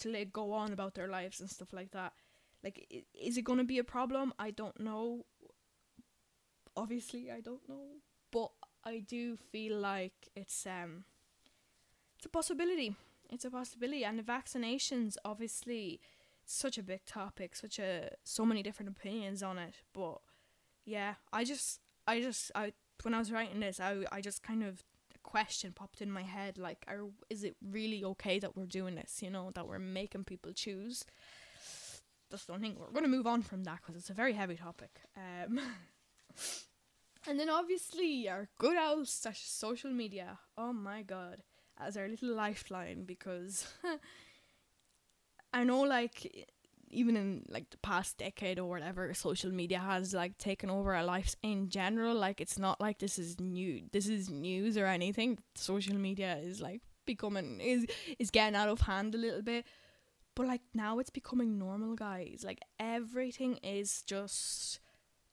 to 0.00 0.10
like 0.10 0.32
go 0.32 0.52
on 0.52 0.72
about 0.72 0.94
their 0.94 1.08
lives 1.08 1.40
and 1.40 1.50
stuff 1.50 1.72
like 1.72 1.92
that. 1.92 2.12
Like, 2.62 3.04
is 3.14 3.36
it 3.36 3.42
gonna 3.42 3.64
be 3.64 3.78
a 3.78 3.84
problem? 3.84 4.32
I 4.38 4.50
don't 4.50 4.78
know. 4.80 5.24
Obviously, 6.76 7.30
I 7.30 7.40
don't 7.40 7.66
know. 7.68 7.86
But 8.30 8.50
I 8.84 8.98
do 8.98 9.36
feel 9.36 9.78
like 9.78 10.28
it's 10.34 10.66
um 10.66 11.04
it's 12.16 12.26
a 12.26 12.28
possibility. 12.28 12.94
It's 13.30 13.44
a 13.44 13.50
possibility 13.50 14.04
and 14.04 14.18
the 14.18 14.22
vaccinations 14.22 15.16
obviously 15.24 16.00
such 16.44 16.78
a 16.78 16.82
big 16.82 17.04
topic, 17.06 17.54
such 17.54 17.78
a 17.78 18.10
so 18.24 18.44
many 18.44 18.62
different 18.62 18.90
opinions 18.90 19.42
on 19.42 19.58
it, 19.58 19.76
but 19.92 20.18
yeah, 20.84 21.14
I 21.32 21.44
just 21.44 21.80
I 22.06 22.20
just 22.20 22.50
I 22.54 22.72
when 23.02 23.14
I 23.14 23.18
was 23.18 23.32
writing 23.32 23.60
this, 23.60 23.80
I 23.80 24.04
I 24.10 24.20
just 24.20 24.42
kind 24.42 24.62
of 24.62 24.82
question 25.22 25.72
popped 25.72 26.00
in 26.00 26.10
my 26.10 26.22
head 26.22 26.58
like 26.58 26.84
are 26.88 27.04
is 27.28 27.44
it 27.44 27.56
really 27.70 28.04
okay 28.04 28.38
that 28.38 28.56
we're 28.56 28.66
doing 28.66 28.94
this, 28.94 29.22
you 29.22 29.30
know, 29.30 29.50
that 29.54 29.66
we're 29.66 29.78
making 29.78 30.24
people 30.24 30.52
choose? 30.52 31.04
Just 32.30 32.46
don't 32.46 32.60
think 32.60 32.78
we're 32.78 32.92
going 32.92 33.02
to 33.02 33.08
move 33.08 33.26
on 33.26 33.42
from 33.42 33.64
that 33.64 33.78
because 33.80 33.96
it's 33.96 34.10
a 34.10 34.14
very 34.14 34.32
heavy 34.34 34.56
topic. 34.56 35.00
Um 35.16 35.60
And 37.26 37.38
then 37.38 37.50
obviously 37.50 38.28
our 38.28 38.48
good 38.58 38.78
old 38.78 39.06
social 39.06 39.90
media. 39.90 40.38
Oh 40.56 40.72
my 40.72 41.02
god, 41.02 41.42
as 41.78 41.96
our 41.96 42.08
little 42.08 42.34
lifeline 42.34 43.04
because 43.04 43.66
I 45.52 45.64
know 45.64 45.82
like 45.82 46.48
even 46.90 47.16
in 47.16 47.44
like 47.48 47.70
the 47.70 47.78
past 47.78 48.18
decade 48.18 48.58
or 48.58 48.68
whatever, 48.68 49.12
social 49.14 49.50
media 49.50 49.78
has 49.78 50.12
like 50.12 50.36
taken 50.38 50.70
over 50.70 50.94
our 50.94 51.04
lives 51.04 51.36
in 51.42 51.68
general. 51.68 52.14
Like 52.14 52.40
it's 52.40 52.58
not 52.58 52.80
like 52.80 52.98
this 52.98 53.18
is 53.18 53.40
new. 53.40 53.82
This 53.92 54.08
is 54.08 54.28
news 54.28 54.76
or 54.76 54.86
anything. 54.86 55.38
Social 55.54 55.94
media 55.94 56.36
is 56.42 56.60
like 56.60 56.82
becoming 57.06 57.60
is 57.60 57.86
is 58.18 58.30
getting 58.30 58.56
out 58.56 58.68
of 58.68 58.80
hand 58.80 59.14
a 59.14 59.18
little 59.18 59.42
bit. 59.42 59.64
But 60.34 60.46
like 60.46 60.62
now 60.74 60.98
it's 60.98 61.10
becoming 61.10 61.58
normal, 61.58 61.94
guys. 61.94 62.42
Like 62.44 62.60
everything 62.78 63.56
is 63.62 64.02
just 64.02 64.80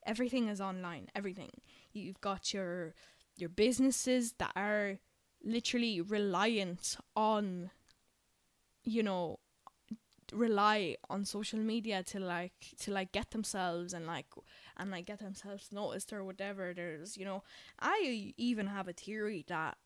everything 0.06 0.48
is 0.48 0.60
online. 0.60 1.08
Everything. 1.14 1.50
You've 1.92 2.20
got 2.20 2.54
your 2.54 2.94
your 3.36 3.48
businesses 3.48 4.34
that 4.38 4.52
are 4.56 4.98
literally 5.44 6.00
reliant 6.00 6.96
on 7.14 7.70
you 8.84 9.02
know 9.02 9.38
rely 10.32 10.96
on 11.08 11.24
social 11.24 11.58
media 11.58 12.02
to 12.02 12.20
like 12.20 12.74
to 12.80 12.92
like 12.92 13.12
get 13.12 13.30
themselves 13.30 13.92
and 13.92 14.06
like 14.06 14.26
and 14.76 14.90
like 14.90 15.06
get 15.06 15.18
themselves 15.18 15.68
noticed 15.72 16.12
or 16.12 16.24
whatever 16.24 16.72
there's 16.74 17.16
you 17.16 17.24
know? 17.24 17.42
I 17.80 18.32
even 18.36 18.66
have 18.66 18.88
a 18.88 18.92
theory 18.92 19.44
that 19.48 19.76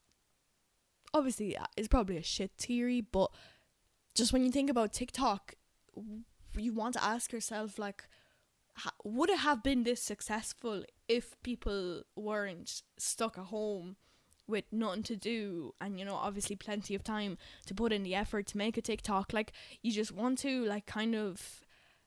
obviously 1.14 1.57
uh, 1.57 1.64
is 1.76 1.88
probably 1.88 2.16
a 2.16 2.22
shit 2.22 2.52
theory 2.59 3.00
but 3.00 3.31
just 4.14 4.33
when 4.33 4.44
you 4.44 4.50
think 4.50 4.70
about 4.70 4.92
tiktok 4.92 5.55
you 6.57 6.72
want 6.72 6.94
to 6.94 7.05
ask 7.05 7.33
yourself 7.33 7.78
like 7.78 8.05
would 9.05 9.31
it 9.31 9.40
have 9.40 9.62
been 9.62 9.85
this 9.85 10.02
successful 10.02 10.83
if 11.09 11.37
people 11.42 12.02
weren't 12.16 12.83
stuck 12.96 13.37
at 13.37 13.44
home 13.44 13.96
with 14.46 14.64
nothing 14.72 15.02
to 15.05 15.16
do 15.16 15.74
and 15.81 15.98
you 15.98 16.05
know 16.05 16.14
obviously 16.14 16.57
plenty 16.57 16.94
of 16.94 17.05
time 17.05 17.38
to 17.66 17.74
put 17.74 17.92
in 17.92 18.02
the 18.02 18.14
effort 18.14 18.46
to 18.48 18.59
make 18.59 18.76
a 18.76 18.83
TikTok. 18.83 19.33
Like 19.33 19.52
you 19.83 19.92
just 19.92 20.12
want 20.12 20.38
to 20.40 20.64
like 20.64 20.87
kind 20.87 21.14
of 21.14 21.61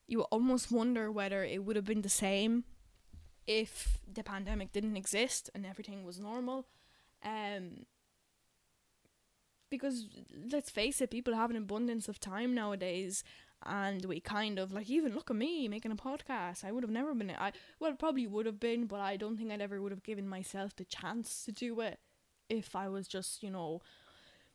you 0.07 0.21
almost 0.23 0.71
wonder 0.71 1.11
whether 1.11 1.43
it 1.43 1.63
would 1.63 1.75
have 1.75 1.85
been 1.85 2.01
the 2.01 2.09
same 2.09 2.65
if 3.47 3.99
the 4.11 4.23
pandemic 4.23 4.71
didn't 4.71 4.97
exist 4.97 5.49
and 5.55 5.65
everything 5.65 6.03
was 6.03 6.19
normal. 6.19 6.67
Um 7.23 7.85
because 9.71 10.07
let's 10.51 10.69
face 10.69 11.01
it 11.01 11.09
people 11.09 11.33
have 11.33 11.49
an 11.49 11.55
abundance 11.55 12.07
of 12.07 12.19
time 12.19 12.53
nowadays 12.53 13.23
and 13.65 14.05
we 14.05 14.19
kind 14.19 14.59
of 14.59 14.71
like 14.71 14.89
even 14.89 15.13
look 15.15 15.29
at 15.31 15.35
me 15.35 15.67
making 15.67 15.91
a 15.91 15.95
podcast. 15.95 16.63
I 16.63 16.71
would 16.71 16.83
have 16.83 16.91
never 16.91 17.13
been 17.15 17.31
i 17.31 17.51
well 17.79 17.93
probably 17.93 18.27
would 18.27 18.45
have 18.45 18.59
been 18.59 18.85
but 18.85 18.99
i 18.99 19.17
don't 19.17 19.37
think 19.37 19.51
i'd 19.51 19.61
ever 19.61 19.81
would 19.81 19.91
have 19.91 20.03
given 20.03 20.27
myself 20.27 20.75
the 20.75 20.85
chance 20.85 21.43
to 21.45 21.51
do 21.51 21.79
it 21.81 21.99
if 22.49 22.75
I 22.75 22.88
was 22.88 23.08
just, 23.08 23.43
you 23.43 23.49
know, 23.49 23.81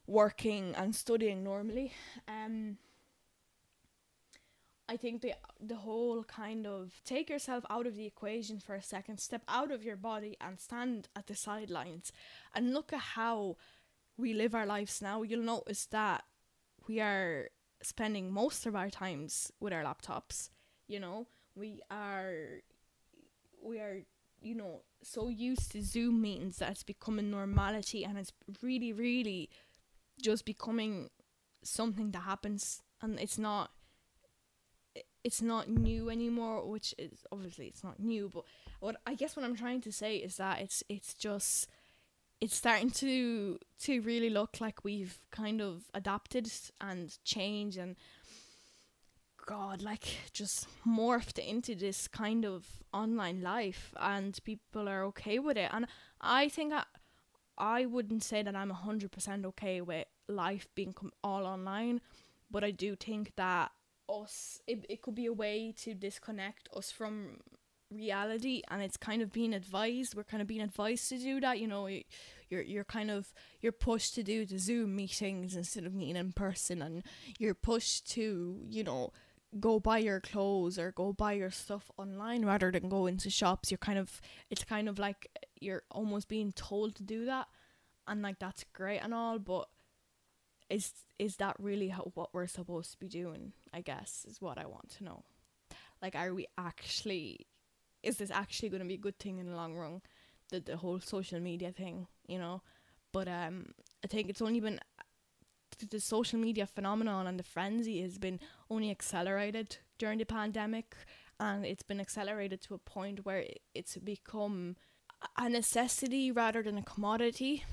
working 0.06 0.74
and 0.76 0.94
studying 0.94 1.44
normally. 1.44 1.92
Um 2.28 2.78
I 4.88 4.96
think 4.96 5.22
the 5.22 5.34
the 5.60 5.76
whole 5.76 6.24
kind 6.24 6.66
of 6.66 7.00
take 7.04 7.30
yourself 7.30 7.64
out 7.70 7.86
of 7.86 7.94
the 7.94 8.06
equation 8.06 8.58
for 8.58 8.74
a 8.74 8.82
second, 8.82 9.18
step 9.18 9.42
out 9.46 9.70
of 9.70 9.84
your 9.84 9.96
body 9.96 10.36
and 10.40 10.58
stand 10.58 11.08
at 11.14 11.28
the 11.28 11.36
sidelines 11.36 12.10
and 12.54 12.74
look 12.74 12.92
at 12.92 13.14
how 13.14 13.56
we 14.16 14.34
live 14.34 14.52
our 14.52 14.66
lives 14.66 15.00
now. 15.00 15.22
You'll 15.22 15.44
notice 15.44 15.86
that 15.86 16.24
we 16.88 16.98
are 17.00 17.50
spending 17.82 18.32
most 18.32 18.66
of 18.66 18.74
our 18.74 18.90
times 18.90 19.52
with 19.60 19.72
our 19.72 19.84
laptops, 19.84 20.50
you 20.88 20.98
know. 20.98 21.28
We 21.54 21.82
are 21.88 22.62
we 23.62 23.78
are 23.78 24.00
you 24.40 24.54
know 24.54 24.82
so 25.02 25.28
used 25.28 25.72
to 25.72 25.82
Zoom 25.82 26.20
meetings 26.20 26.58
that 26.58 26.70
it's 26.70 26.82
becoming 26.82 27.30
normality 27.30 28.04
and 28.04 28.18
it's 28.18 28.32
really, 28.62 28.92
really 28.92 29.48
just 30.20 30.44
becoming 30.44 31.08
something 31.62 32.10
that 32.10 32.20
happens 32.20 32.82
and 33.02 33.18
it's 33.18 33.38
not 33.38 33.70
it's 35.22 35.42
not 35.42 35.68
new 35.68 36.08
anymore 36.10 36.66
which 36.66 36.94
is 36.98 37.24
obviously 37.30 37.66
it's 37.66 37.84
not 37.84 38.00
new 38.00 38.30
but 38.32 38.44
what 38.80 38.96
i 39.06 39.14
guess 39.14 39.36
what 39.36 39.44
i'm 39.44 39.54
trying 39.54 39.80
to 39.80 39.92
say 39.92 40.16
is 40.16 40.38
that 40.38 40.60
it's 40.60 40.82
it's 40.88 41.12
just 41.12 41.68
it's 42.40 42.54
starting 42.54 42.90
to 42.90 43.58
to 43.78 44.00
really 44.00 44.30
look 44.30 44.60
like 44.60 44.82
we've 44.82 45.18
kind 45.30 45.60
of 45.60 45.84
adapted 45.92 46.50
and 46.80 47.18
changed 47.24 47.76
and 47.76 47.96
god 49.46 49.82
like 49.82 50.18
just 50.32 50.66
morphed 50.86 51.38
into 51.38 51.74
this 51.74 52.08
kind 52.08 52.44
of 52.44 52.66
online 52.92 53.40
life 53.40 53.94
and 54.00 54.38
people 54.44 54.88
are 54.88 55.04
okay 55.04 55.38
with 55.38 55.56
it. 55.56 55.70
And 55.72 55.86
i 56.20 56.48
think 56.48 56.72
i, 56.72 56.84
I 57.58 57.86
wouldn't 57.86 58.22
say 58.22 58.42
that 58.42 58.56
i'm 58.56 58.70
100% 58.70 59.46
okay 59.46 59.80
with 59.80 60.06
life 60.28 60.68
being 60.74 60.92
com- 60.92 61.12
all 61.22 61.46
online 61.46 62.00
but 62.50 62.64
i 62.64 62.70
do 62.70 62.96
think 62.96 63.32
that 63.36 63.70
us 64.08 64.60
it, 64.66 64.84
it 64.88 65.02
could 65.02 65.14
be 65.14 65.26
a 65.26 65.32
way 65.32 65.72
to 65.78 65.94
disconnect 65.94 66.68
us 66.76 66.90
from 66.90 67.38
reality 67.90 68.62
and 68.68 68.82
it's 68.82 68.96
kind 68.96 69.20
of 69.20 69.32
being 69.32 69.52
advised 69.52 70.14
we're 70.14 70.22
kind 70.22 70.40
of 70.40 70.46
being 70.46 70.60
advised 70.60 71.08
to 71.08 71.18
do 71.18 71.40
that 71.40 71.58
you 71.58 71.66
know 71.66 71.88
you're 72.48 72.62
you're 72.62 72.84
kind 72.84 73.10
of 73.10 73.32
you're 73.60 73.72
pushed 73.72 74.14
to 74.14 74.22
do 74.22 74.46
the 74.46 74.58
zoom 74.58 74.94
meetings 74.94 75.56
instead 75.56 75.84
of 75.84 75.92
meeting 75.92 76.16
in 76.16 76.32
person 76.32 76.80
and 76.82 77.02
you're 77.38 77.54
pushed 77.54 78.08
to 78.08 78.60
you 78.68 78.84
know 78.84 79.12
go 79.58 79.80
buy 79.80 79.98
your 79.98 80.20
clothes 80.20 80.78
or 80.78 80.92
go 80.92 81.12
buy 81.12 81.32
your 81.32 81.50
stuff 81.50 81.90
online 81.96 82.44
rather 82.44 82.70
than 82.70 82.88
go 82.88 83.06
into 83.06 83.30
shops. 83.30 83.70
You're 83.70 83.78
kind 83.78 83.98
of 83.98 84.20
it's 84.48 84.64
kind 84.64 84.88
of 84.88 84.98
like 84.98 85.28
you're 85.60 85.82
almost 85.90 86.28
being 86.28 86.52
told 86.52 86.94
to 86.96 87.02
do 87.02 87.24
that. 87.24 87.48
And 88.06 88.22
like 88.22 88.38
that's 88.38 88.64
great 88.72 88.98
and 88.98 89.14
all 89.14 89.38
but 89.38 89.68
is 90.68 90.92
is 91.18 91.36
that 91.36 91.56
really 91.58 91.88
how, 91.88 92.10
what 92.14 92.32
we're 92.32 92.46
supposed 92.46 92.92
to 92.92 92.98
be 92.98 93.08
doing 93.08 93.52
i 93.74 93.80
guess 93.80 94.24
is 94.28 94.40
what 94.40 94.58
i 94.58 94.66
want 94.66 94.88
to 94.90 95.04
know. 95.04 95.24
Like 96.00 96.14
are 96.14 96.32
we 96.32 96.46
actually 96.56 97.46
is 98.02 98.16
this 98.16 98.30
actually 98.30 98.70
going 98.70 98.82
to 98.82 98.88
be 98.88 98.94
a 98.94 98.98
good 98.98 99.18
thing 99.18 99.38
in 99.38 99.50
the 99.50 99.56
long 99.56 99.74
run? 99.74 100.00
The 100.50 100.60
the 100.60 100.76
whole 100.76 101.00
social 101.00 101.40
media 101.40 101.72
thing 101.72 102.06
you 102.26 102.38
know? 102.38 102.62
But 103.12 103.28
um 103.28 103.66
i 104.04 104.06
think 104.06 104.30
it's 104.30 104.42
only 104.42 104.60
been 104.60 104.80
the 105.78 106.00
social 106.00 106.38
media 106.38 106.66
phenomenon 106.66 107.26
and 107.26 107.38
the 107.38 107.44
frenzy 107.44 108.02
has 108.02 108.18
been 108.18 108.40
only 108.68 108.90
accelerated 108.90 109.78
during 109.98 110.18
the 110.18 110.24
pandemic 110.24 110.94
and 111.38 111.64
it's 111.64 111.82
been 111.82 112.00
accelerated 112.00 112.60
to 112.60 112.74
a 112.74 112.78
point 112.78 113.24
where 113.24 113.44
it's 113.74 113.96
become 113.96 114.76
a 115.36 115.48
necessity 115.48 116.30
rather 116.30 116.62
than 116.62 116.78
a 116.78 116.82
commodity. 116.82 117.64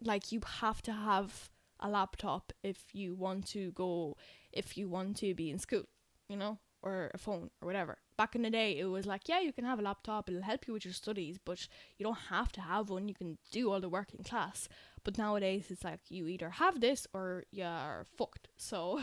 Like 0.00 0.30
you 0.30 0.40
have 0.60 0.80
to 0.82 0.92
have 0.92 1.50
a 1.80 1.88
laptop 1.88 2.52
if 2.62 2.86
you 2.92 3.14
want 3.14 3.46
to 3.46 3.72
go 3.72 4.16
if 4.52 4.76
you 4.76 4.88
want 4.88 5.16
to 5.16 5.32
be 5.32 5.48
in 5.48 5.60
school 5.60 5.84
you 6.28 6.36
know 6.36 6.58
or 6.82 7.10
a 7.14 7.18
phone 7.18 7.50
or 7.60 7.66
whatever. 7.66 7.98
Back 8.16 8.34
in 8.34 8.42
the 8.42 8.50
day 8.50 8.78
it 8.78 8.86
was 8.86 9.06
like 9.06 9.28
yeah 9.28 9.40
you 9.40 9.52
can 9.52 9.64
have 9.64 9.78
a 9.78 9.82
laptop 9.82 10.28
it'll 10.28 10.42
help 10.42 10.66
you 10.66 10.72
with 10.72 10.84
your 10.84 10.94
studies 10.94 11.38
but 11.44 11.66
you 11.98 12.04
don't 12.04 12.18
have 12.30 12.52
to 12.52 12.60
have 12.60 12.90
one. 12.90 13.08
You 13.08 13.14
can 13.14 13.38
do 13.50 13.70
all 13.72 13.80
the 13.80 13.88
work 13.88 14.14
in 14.16 14.22
class 14.22 14.68
but 15.08 15.16
nowadays 15.16 15.70
it's 15.70 15.84
like 15.84 16.00
you 16.10 16.28
either 16.28 16.50
have 16.50 16.82
this 16.82 17.06
or 17.14 17.44
you're 17.50 18.04
fucked. 18.18 18.48
So 18.58 19.00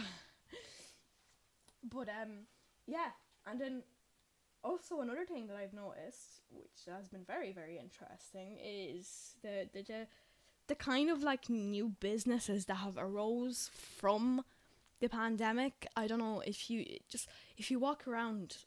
But 1.84 2.10
um 2.10 2.46
yeah, 2.86 3.10
and 3.48 3.60
then 3.60 3.82
also 4.64 5.02
another 5.02 5.26
thing 5.26 5.48
that 5.48 5.58
I've 5.58 5.74
noticed, 5.74 6.44
which 6.52 6.86
has 6.88 7.10
been 7.10 7.26
very, 7.26 7.52
very 7.54 7.80
interesting, 7.80 8.60
is 8.64 9.34
the 9.42 9.68
the 9.74 9.82
the, 9.82 10.08
the 10.68 10.76
kind 10.76 11.10
of 11.10 11.24
like 11.24 11.50
new 11.50 11.96
businesses 12.00 12.66
that 12.66 12.76
have 12.76 12.98
arose 13.00 13.72
from 13.74 14.44
the 15.00 15.10
pandemic. 15.10 15.88
I 15.96 16.06
don't 16.06 16.20
know 16.20 16.44
if 16.46 16.70
you 16.70 16.86
just 17.10 17.28
if 17.58 17.72
you 17.72 17.80
walk 17.80 18.08
around 18.08 18.58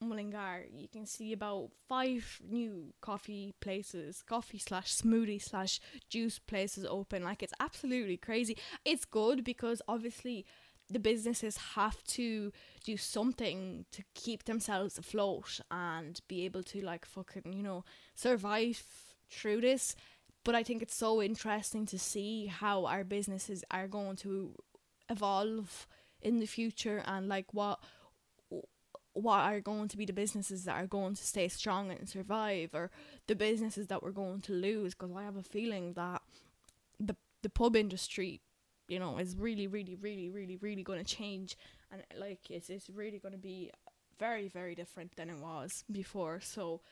Mullingar, 0.00 0.66
you 0.70 0.88
can 0.88 1.06
see 1.06 1.32
about 1.32 1.70
five 1.88 2.40
new 2.46 2.92
coffee 3.00 3.54
places, 3.60 4.22
coffee 4.22 4.58
slash 4.58 4.94
smoothie 4.94 5.42
slash 5.42 5.80
juice 6.10 6.38
places 6.38 6.84
open. 6.88 7.22
Like 7.24 7.42
it's 7.42 7.54
absolutely 7.60 8.18
crazy. 8.18 8.56
It's 8.84 9.04
good 9.06 9.42
because 9.42 9.80
obviously 9.88 10.44
the 10.90 10.98
businesses 11.00 11.56
have 11.74 12.02
to 12.04 12.52
do 12.84 12.96
something 12.96 13.86
to 13.90 14.04
keep 14.14 14.44
themselves 14.44 14.98
afloat 14.98 15.60
and 15.70 16.20
be 16.28 16.44
able 16.44 16.62
to 16.62 16.80
like 16.80 17.04
fucking 17.04 17.52
you 17.52 17.62
know 17.62 17.84
survive 18.14 18.82
through 19.30 19.60
this. 19.62 19.96
but 20.44 20.54
I 20.54 20.62
think 20.62 20.82
it's 20.82 20.94
so 20.94 21.20
interesting 21.22 21.86
to 21.86 21.98
see 21.98 22.46
how 22.46 22.84
our 22.86 23.02
businesses 23.02 23.64
are 23.70 23.88
going 23.88 24.16
to 24.18 24.54
evolve 25.08 25.88
in 26.22 26.38
the 26.38 26.46
future 26.46 27.02
and 27.06 27.28
like 27.28 27.52
what 27.52 27.80
what 29.16 29.38
are 29.40 29.60
going 29.60 29.88
to 29.88 29.96
be 29.96 30.04
the 30.04 30.12
businesses 30.12 30.64
that 30.64 30.76
are 30.76 30.86
going 30.86 31.14
to 31.14 31.24
stay 31.24 31.48
strong 31.48 31.90
and 31.90 32.08
survive 32.08 32.70
or 32.74 32.90
the 33.26 33.34
businesses 33.34 33.86
that 33.86 34.02
we're 34.02 34.10
going 34.10 34.42
to 34.42 34.52
lose? 34.52 34.94
Because 34.94 35.14
I 35.16 35.22
have 35.24 35.36
a 35.36 35.42
feeling 35.42 35.94
that 35.94 36.22
the 37.00 37.16
the 37.42 37.48
pub 37.48 37.76
industry 37.76 38.40
you 38.88 38.98
know 38.98 39.18
is 39.18 39.36
really 39.36 39.66
really 39.66 39.94
really 39.94 40.28
really 40.28 40.56
really 40.56 40.82
going 40.82 41.02
to 41.02 41.16
change. 41.16 41.56
And 41.90 42.02
like 42.18 42.50
it's 42.50 42.68
it's 42.68 42.90
really 42.90 43.18
going 43.18 43.32
to 43.32 43.38
be 43.38 43.70
very 44.18 44.48
very 44.48 44.74
different 44.74 45.16
than 45.16 45.30
it 45.30 45.38
was 45.38 45.84
before. 45.90 46.40
So 46.40 46.82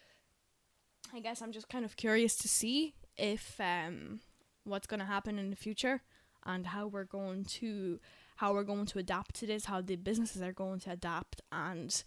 I 1.13 1.21
guess 1.21 1.43
I'm 1.43 1.53
just 1.53 1.69
kind 1.69 1.85
of 1.85 1.97
curious 1.97 2.37
to 2.37 2.49
see 2.49 2.95
if 3.17 3.61
um 3.61 4.21
what's 4.65 4.87
going 4.87 5.01
to 5.01 5.07
happen 5.07 5.39
in 5.39 5.51
the 5.51 5.57
future 5.57 6.03
and 6.47 6.69
how 6.69 6.87
we're 6.87 7.05
going 7.05 7.45
to 7.45 8.01
how 8.37 8.53
we're 8.53 8.65
going 8.65 8.87
to 8.87 8.99
adapt 8.99 9.37
to 9.37 9.47
this, 9.47 9.67
how 9.67 9.81
the 9.81 9.97
businesses 9.97 10.43
are 10.43 10.53
going 10.53 10.81
to 10.81 10.91
adapt, 10.91 11.41
and 11.53 12.03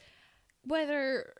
whether 0.63 1.33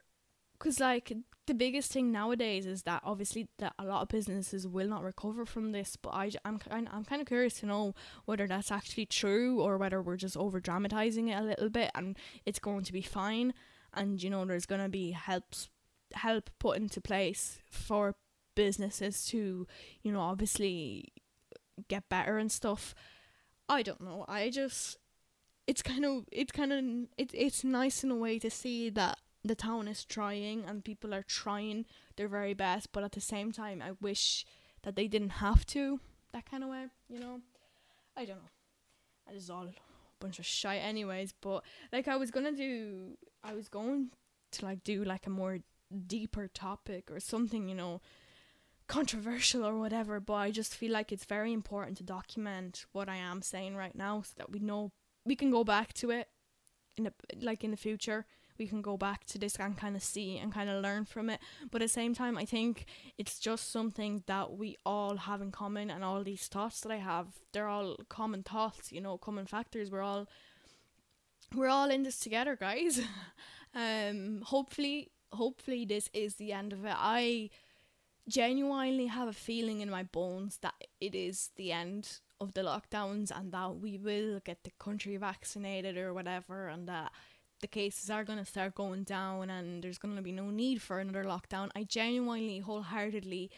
because 0.58 0.80
like 0.80 1.14
the 1.46 1.54
biggest 1.54 1.92
thing 1.92 2.12
nowadays 2.12 2.66
is 2.66 2.84
that 2.84 3.02
obviously 3.06 3.48
that 3.60 3.74
a 3.78 3.86
lot 3.86 4.02
of 4.02 4.08
businesses 4.10 4.68
will 4.68 4.88
not 4.88 5.04
recover 5.04 5.46
from 5.46 5.72
this 5.72 5.96
but 5.96 6.10
I, 6.10 6.32
I'm, 6.44 6.60
I'm 6.72 7.06
kind 7.06 7.22
of 7.22 7.28
curious 7.28 7.60
to 7.60 7.66
know 7.66 7.94
whether 8.26 8.48
that's 8.48 8.72
actually 8.72 9.06
true 9.06 9.62
or 9.62 9.78
whether 9.78 10.02
we're 10.02 10.18
just 10.18 10.36
over 10.36 10.60
dramatizing 10.60 11.28
it 11.30 11.40
a 11.40 11.44
little 11.44 11.70
bit 11.70 11.92
and 11.96 12.18
it's 12.46 12.60
going 12.60 12.84
to 12.84 12.94
be 12.94 13.02
fine 13.02 13.54
and 13.94 14.22
you 14.22 14.30
know 14.30 14.46
there's 14.46 14.66
going 14.66 14.82
to 14.82 14.90
be 14.90 15.12
helps 15.12 15.70
help 16.14 16.50
put 16.60 16.78
into 16.78 17.02
place 17.02 17.60
for 17.70 18.16
businesses 18.56 19.26
to 19.26 19.68
you 20.02 20.12
know 20.12 20.22
obviously 20.22 21.14
get 21.88 22.10
better 22.10 22.38
and 22.38 22.52
stuff 22.52 22.96
I 23.70 23.84
don't 23.84 24.02
know. 24.02 24.26
I 24.28 24.50
just 24.50 24.98
it's 25.68 25.82
kind 25.82 26.06
of 26.06 26.26
it's 26.32 26.52
kind 26.52 26.72
of 26.72 26.84
it, 27.18 27.32
it's 27.34 27.64
nice 27.64 28.04
in 28.04 28.12
a 28.12 28.16
way 28.16 28.40
to 28.40 28.50
see 28.50 28.90
that 28.92 29.20
the 29.44 29.56
town 29.56 29.88
is 29.88 30.06
trying 30.06 30.66
and 30.66 30.84
people 30.84 31.14
are 31.14 31.24
trying 31.24 31.86
their 32.16 32.28
very 32.28 32.54
best, 32.54 32.92
but 32.92 33.04
at 33.04 33.14
the 33.14 33.22
same 33.22 33.52
time, 33.52 33.82
I 33.82 33.92
wish 34.02 34.46
that 34.84 34.96
they 34.96 35.08
didn't 35.08 35.42
have 35.46 35.66
to 35.68 36.00
that 36.34 36.50
kind 36.50 36.64
of 36.64 36.70
way. 36.70 36.86
You 37.10 37.20
know, 37.20 37.42
I 38.16 38.26
don't 38.26 38.38
know. 38.38 38.52
That 39.28 39.36
is 39.36 39.50
all 39.50 39.64
a 39.66 39.74
bunch 40.20 40.40
of 40.40 40.46
shit, 40.46 40.84
anyways. 40.84 41.34
But 41.40 41.64
like, 41.92 42.08
I 42.08 42.18
was 42.18 42.32
gonna 42.32 42.52
do, 42.52 43.18
I 43.44 43.54
was 43.54 43.68
going 43.68 44.12
to 44.52 44.66
like 44.66 44.84
do 44.84 45.04
like 45.04 45.28
a 45.28 45.30
more 45.30 45.60
deeper 46.08 46.48
topic 46.48 47.10
or 47.12 47.20
something, 47.20 47.70
you 47.70 47.76
know, 47.76 48.02
controversial 48.88 49.66
or 49.66 49.78
whatever, 49.78 50.20
but 50.20 50.34
I 50.34 50.52
just 50.52 50.76
feel 50.76 50.92
like 50.92 51.12
it's 51.12 51.26
very 51.26 51.54
important 51.54 51.98
to 51.98 52.04
document 52.04 52.86
what 52.94 53.10
I 53.10 53.18
am 53.18 53.42
saying 53.42 53.76
right 53.76 53.96
now 53.96 54.22
so 54.22 54.34
that 54.38 54.52
we 54.52 54.60
know 54.60 54.92
we 55.26 55.36
can 55.36 55.52
go 55.52 55.64
back 55.64 55.94
to 55.96 56.12
it 56.12 56.30
in 56.96 57.12
like 57.42 57.64
in 57.64 57.72
the 57.72 57.78
future. 57.78 58.26
We 58.58 58.66
can 58.66 58.82
go 58.82 58.98
back 58.98 59.24
to 59.26 59.38
this 59.38 59.56
and 59.58 59.78
kind 59.78 59.96
of 59.96 60.02
see 60.02 60.40
and 60.40 60.52
kind 60.52 60.68
of 60.68 60.82
learn 60.82 61.06
from 61.06 61.30
it. 61.30 61.40
But 61.70 61.84
at 61.84 61.86
the 61.86 61.94
same 61.94 62.16
time, 62.16 62.40
I 62.40 62.46
think 62.46 62.86
it's 63.18 63.40
just 63.40 63.72
something 63.72 64.24
that 64.26 64.54
we 64.54 64.78
all 64.84 65.18
have 65.18 65.42
in 65.42 65.52
common, 65.52 65.92
and 65.92 66.04
all 66.04 66.24
these 66.24 66.48
thoughts 66.48 66.82
that 66.82 66.92
I 66.92 66.98
have, 66.98 67.28
they're 67.54 67.68
all 67.68 67.98
common 68.10 68.42
thoughts, 68.42 68.92
you 68.92 69.00
know, 69.00 69.18
common 69.18 69.46
factors. 69.46 69.92
We're 69.92 70.02
all 70.02 70.28
we're 71.56 71.68
all 71.68 71.92
in 71.92 72.04
this 72.04 72.20
together, 72.20 72.56
guys. 72.56 73.00
um, 73.76 74.42
hopefully, 74.44 75.12
hopefully 75.32 75.86
this 75.86 76.10
is 76.14 76.36
the 76.36 76.52
end 76.52 76.74
of 76.74 76.84
it. 76.84 76.96
I 76.96 77.52
genuinely 78.28 79.08
have 79.08 79.28
a 79.28 79.34
feeling 79.34 79.82
in 79.82 79.90
my 79.90 80.04
bones 80.04 80.60
that 80.62 80.76
it 81.00 81.16
is 81.16 81.52
the 81.56 81.72
end 81.72 82.20
of 82.40 82.54
the 82.54 82.62
lockdowns 82.62 83.32
and 83.32 83.52
that 83.52 83.78
we 83.78 83.98
will 83.98 84.40
get 84.44 84.64
the 84.64 84.72
country 84.80 85.18
vaccinated 85.18 85.98
or 85.98 86.14
whatever 86.14 86.68
and 86.68 86.88
that 86.88 87.12
the 87.62 87.68
cases 87.68 88.10
are 88.10 88.24
going 88.24 88.38
to 88.38 88.46
start 88.46 88.76
going 88.76 89.04
down 89.04 89.50
and 89.50 89.84
there's 89.84 89.98
going 89.98 90.16
to 90.16 90.22
be 90.22 90.32
no 90.32 90.50
need 90.50 90.82
for 90.82 91.00
another 91.00 91.24
lockdown. 91.24 91.70
I 91.76 91.84
genuinely 91.84 92.60
wholeheartedly 92.60 93.50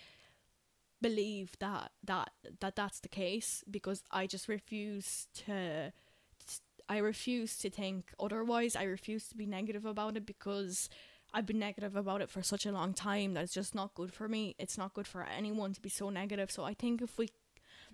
believe 1.02 1.52
that 1.60 1.92
that 2.04 2.30
that 2.60 2.76
that's 2.76 3.00
the 3.00 3.08
case 3.08 3.64
because 3.72 4.04
i 4.12 4.28
just 4.28 4.50
refuse 4.50 5.28
to 5.34 5.94
i 6.90 6.98
refuse 6.98 7.58
to 7.60 7.70
think 7.70 8.12
otherwise. 8.20 8.76
I 8.76 8.84
refuse 8.84 9.28
to 9.30 9.38
be 9.38 9.46
negative 9.46 9.86
about 9.86 10.18
it 10.18 10.26
because 10.26 10.90
I've 11.34 11.46
been 11.46 11.60
negative 11.60 11.96
about 11.96 12.22
it 12.22 12.30
for 12.30 12.42
such 12.42 12.66
a 12.66 12.72
long 12.72 12.94
time 12.94 13.34
that 13.34 13.44
it's 13.44 13.54
just 13.54 13.76
not 13.76 13.94
good 13.94 14.14
for 14.14 14.28
me. 14.28 14.56
It's 14.58 14.78
not 14.78 14.94
good 14.94 15.08
for 15.08 15.24
anyone 15.24 15.74
to 15.74 15.82
be 15.82 15.90
so 15.90 16.10
negative. 16.10 16.52
So 16.52 16.64
I 16.64 16.74
think 16.74 17.02
if 17.02 17.18
we 17.18 17.30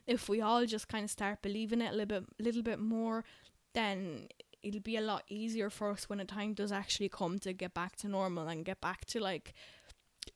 if 0.08 0.30
we 0.30 0.42
all 0.42 0.66
just 0.66 0.88
kind 0.88 1.04
of 1.04 1.12
start 1.12 1.42
believing 1.42 1.82
it 1.82 1.94
a 1.94 1.98
little 1.98 2.22
bit 2.22 2.24
little 2.40 2.64
bit 2.64 2.80
more, 2.80 3.26
then 3.74 4.28
it'll 4.64 4.82
be 4.82 4.98
a 4.98 5.02
lot 5.02 5.24
easier 5.30 5.70
for 5.70 5.92
us 5.92 6.10
when 6.10 6.20
the 6.20 6.26
time 6.26 6.54
does 6.54 6.72
actually 6.72 7.10
come 7.10 7.38
to 7.40 7.54
get 7.54 7.74
back 7.74 7.96
to 7.98 8.08
normal 8.08 8.48
and 8.48 8.66
get 8.66 8.82
back 8.82 9.06
to 9.06 9.20
like 9.20 9.54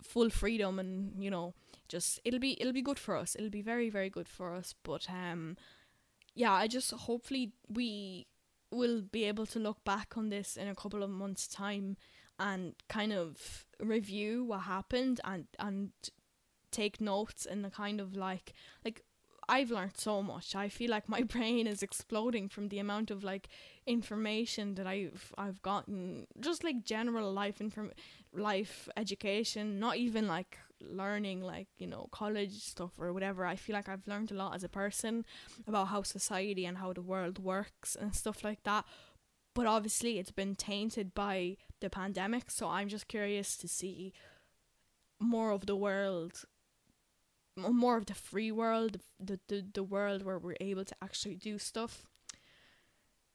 full 0.04 0.30
freedom 0.30 0.78
and 0.78 1.24
you 1.24 1.32
know 1.32 1.54
just 1.88 2.20
it'll 2.24 2.40
be 2.40 2.60
it'll 2.62 2.74
be 2.74 2.82
good 2.82 3.00
for 3.00 3.16
us 3.16 3.36
it'll 3.36 3.50
be 3.50 3.62
very 3.62 3.90
very 3.90 4.10
good 4.10 4.30
for 4.30 4.54
us 4.54 4.76
but 4.84 5.08
um 5.10 5.58
yeah 6.36 6.54
i 6.54 6.68
just 6.68 6.92
hopefully 6.92 7.52
we 7.68 8.28
will 8.72 9.02
be 9.02 9.24
able 9.24 9.48
to 9.48 9.58
look 9.58 9.84
back 9.84 10.14
on 10.16 10.30
this 10.30 10.56
in 10.56 10.68
a 10.68 10.76
couple 10.76 11.02
of 11.02 11.10
months 11.10 11.48
time 11.48 11.98
and 12.40 12.74
kind 12.88 13.14
of 13.14 13.66
review 13.80 14.44
what 14.44 14.62
happened 14.62 15.20
and 15.24 15.46
and 15.60 15.92
take 16.72 17.02
notes 17.02 17.46
and 17.46 17.64
the 17.66 17.70
kind 17.70 18.00
of 18.00 18.16
like 18.16 18.54
like 18.86 19.04
I've 19.50 19.72
learned 19.72 19.98
so 19.98 20.22
much. 20.22 20.56
I 20.56 20.70
feel 20.70 20.92
like 20.92 21.10
my 21.10 21.24
brain 21.36 21.66
is 21.66 21.82
exploding 21.82 22.50
from 22.50 22.70
the 22.70 22.78
amount 22.78 23.10
of 23.10 23.24
like 23.24 23.50
information 23.88 24.76
that 24.76 24.86
I've 24.86 25.34
I've 25.38 25.62
gotten 25.64 26.28
just 26.40 26.64
like 26.64 26.84
general 26.84 27.32
life 27.34 27.60
inform 27.60 27.92
life 28.34 28.88
education, 28.96 29.80
not 29.80 29.98
even 29.98 30.28
like 30.28 30.60
learning 30.82 31.42
like, 31.42 31.68
you 31.78 31.88
know, 31.88 32.08
college 32.12 32.54
stuff 32.54 32.92
or 33.00 33.12
whatever. 33.12 33.46
I 33.46 33.56
feel 33.56 33.76
like 33.76 33.90
I've 33.90 34.08
learned 34.08 34.32
a 34.32 34.36
lot 34.36 34.56
as 34.56 34.64
a 34.64 34.70
person 34.70 35.26
about 35.68 35.88
how 35.88 36.04
society 36.04 36.66
and 36.66 36.78
how 36.78 36.94
the 36.94 37.02
world 37.02 37.40
works 37.40 37.98
and 38.00 38.16
stuff 38.16 38.44
like 38.44 38.64
that 38.64 38.86
but 39.60 39.68
obviously 39.68 40.20
it's 40.20 40.32
been 40.32 40.56
tainted 40.56 41.14
by 41.14 41.58
the 41.82 41.90
pandemic 41.90 42.50
so 42.50 42.70
i'm 42.70 42.88
just 42.88 43.10
curious 43.10 43.58
to 43.58 43.68
see 43.68 44.14
more 45.20 45.52
of 45.52 45.66
the 45.66 45.76
world 45.76 46.46
more 47.68 47.98
of 47.98 48.06
the 48.06 48.14
free 48.14 48.52
world 48.52 49.00
the, 49.20 49.40
the, 49.48 49.66
the 49.74 49.84
world 49.84 50.24
where 50.24 50.40
we're 50.40 50.56
able 50.62 50.86
to 50.86 50.96
actually 51.02 51.36
do 51.36 51.58
stuff. 51.58 52.06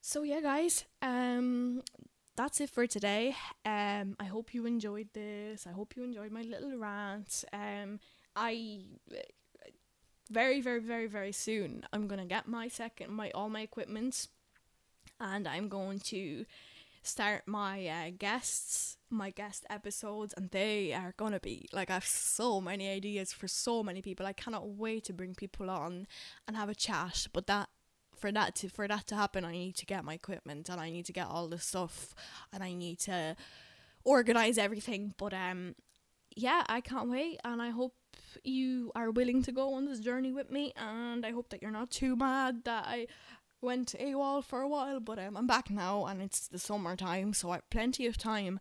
So 0.01 0.23
yeah 0.23 0.41
guys 0.41 0.85
um 1.03 1.83
that's 2.37 2.61
it 2.61 2.71
for 2.71 2.87
today. 2.87 3.37
Um 3.65 4.17
i 4.19 4.25
hope 4.25 4.55
you 4.55 4.67
enjoyed 4.67 5.09
this. 5.13 5.67
I 5.67 5.73
hope 5.73 5.97
you 5.97 6.05
enjoyed 6.05 6.33
my 6.33 6.43
little 6.43 6.77
rant. 6.77 7.45
Um 7.53 8.01
i 8.37 8.83
very 10.31 10.61
very 10.61 10.81
very 10.81 11.07
very 11.07 11.33
soon 11.33 11.85
i'm 11.93 12.09
gonna 12.09 12.25
get 12.25 12.49
my 12.49 12.67
second 12.67 13.13
my 13.13 13.31
all 13.33 13.51
my 13.51 13.61
equipment 13.61 14.27
and 15.21 15.47
I'm 15.47 15.69
going 15.69 15.99
to 16.01 16.45
start 17.03 17.43
my 17.47 17.87
uh, 17.87 18.11
guests, 18.19 18.97
my 19.11 19.31
guest 19.31 19.65
episodes, 19.69 20.35
and 20.37 20.51
they 20.51 20.93
are 20.93 21.15
gonna 21.17 21.41
be 21.41 21.69
like 21.73 21.91
I 21.91 21.95
have 21.95 22.07
so 22.07 22.61
many 22.61 22.89
ideas 22.89 23.33
for 23.33 23.47
so 23.47 23.83
many 23.83 24.03
people. 24.03 24.27
I 24.27 24.33
cannot 24.33 24.69
wait 24.69 25.05
to 25.05 25.13
bring 25.13 25.35
people 25.35 25.71
on 25.71 26.07
and 26.49 26.57
have 26.57 26.69
a 26.69 26.75
chat. 26.75 27.29
But 27.33 27.47
that 27.47 27.69
for 28.17 28.33
that 28.33 28.55
to 28.57 28.69
for 28.69 28.89
that 28.89 29.07
to 29.09 29.17
happen, 29.17 29.45
I 29.45 29.53
need 29.53 29.77
to 29.77 29.87
get 29.87 30.05
my 30.05 30.15
equipment 30.15 30.69
and 30.69 30.81
I 30.81 30.91
need 30.91 31.07
to 31.07 31.13
get 31.13 31.29
all 31.29 31.49
the 31.49 31.59
stuff 31.59 32.15
and 32.53 32.63
I 32.63 32.73
need 32.73 32.99
to 33.01 33.37
organize 34.03 34.59
everything. 34.59 35.15
But 35.19 35.35
um, 35.35 35.75
yeah, 36.35 36.65
I 36.69 36.81
can't 36.81 37.11
wait, 37.11 37.39
and 37.45 37.63
I 37.63 37.71
hope 37.71 37.95
you 38.43 38.91
are 38.95 39.11
willing 39.11 39.43
to 39.43 39.53
go 39.53 39.75
on 39.75 39.87
this 39.87 40.01
journey 40.01 40.33
with 40.33 40.51
me 40.51 40.73
and 40.77 41.25
I 41.25 41.31
hope 41.31 41.51
that 41.51 41.63
you're 41.63 41.71
not 41.71 41.91
too 41.91 42.17
mad 42.17 42.65
that 42.65 42.85
I 42.87 43.07
went 43.65 43.95
AWOL 43.99 44.45
for 44.45 44.61
a 44.61 44.69
while, 44.69 45.01
but 45.01 45.19
um, 45.19 45.37
I'm 45.37 45.47
back 45.47 45.71
now 45.71 46.07
and 46.07 46.23
it's 46.23 46.49
the 46.49 46.59
summertime, 46.59 47.33
so 47.33 47.51
I 47.51 47.57
have 47.57 47.71
plenty 47.71 48.07
of 48.07 48.17
time 48.17 48.61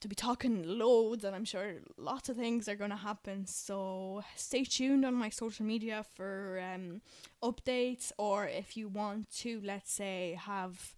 to 0.00 0.08
be 0.08 0.14
talking 0.14 0.78
loads, 0.78 1.24
and 1.24 1.34
I'm 1.34 1.44
sure 1.44 1.76
lots 1.96 2.28
of 2.28 2.36
things 2.36 2.68
are 2.68 2.74
going 2.74 2.90
to 2.90 2.96
happen. 2.96 3.46
So 3.46 4.22
stay 4.36 4.64
tuned 4.64 5.04
on 5.04 5.14
my 5.14 5.30
social 5.30 5.64
media 5.64 6.04
for 6.14 6.60
um, 6.74 7.00
updates, 7.42 8.12
or 8.18 8.46
if 8.46 8.76
you 8.76 8.88
want 8.88 9.30
to, 9.38 9.60
let's 9.64 9.92
say, 9.92 10.38
have 10.40 10.94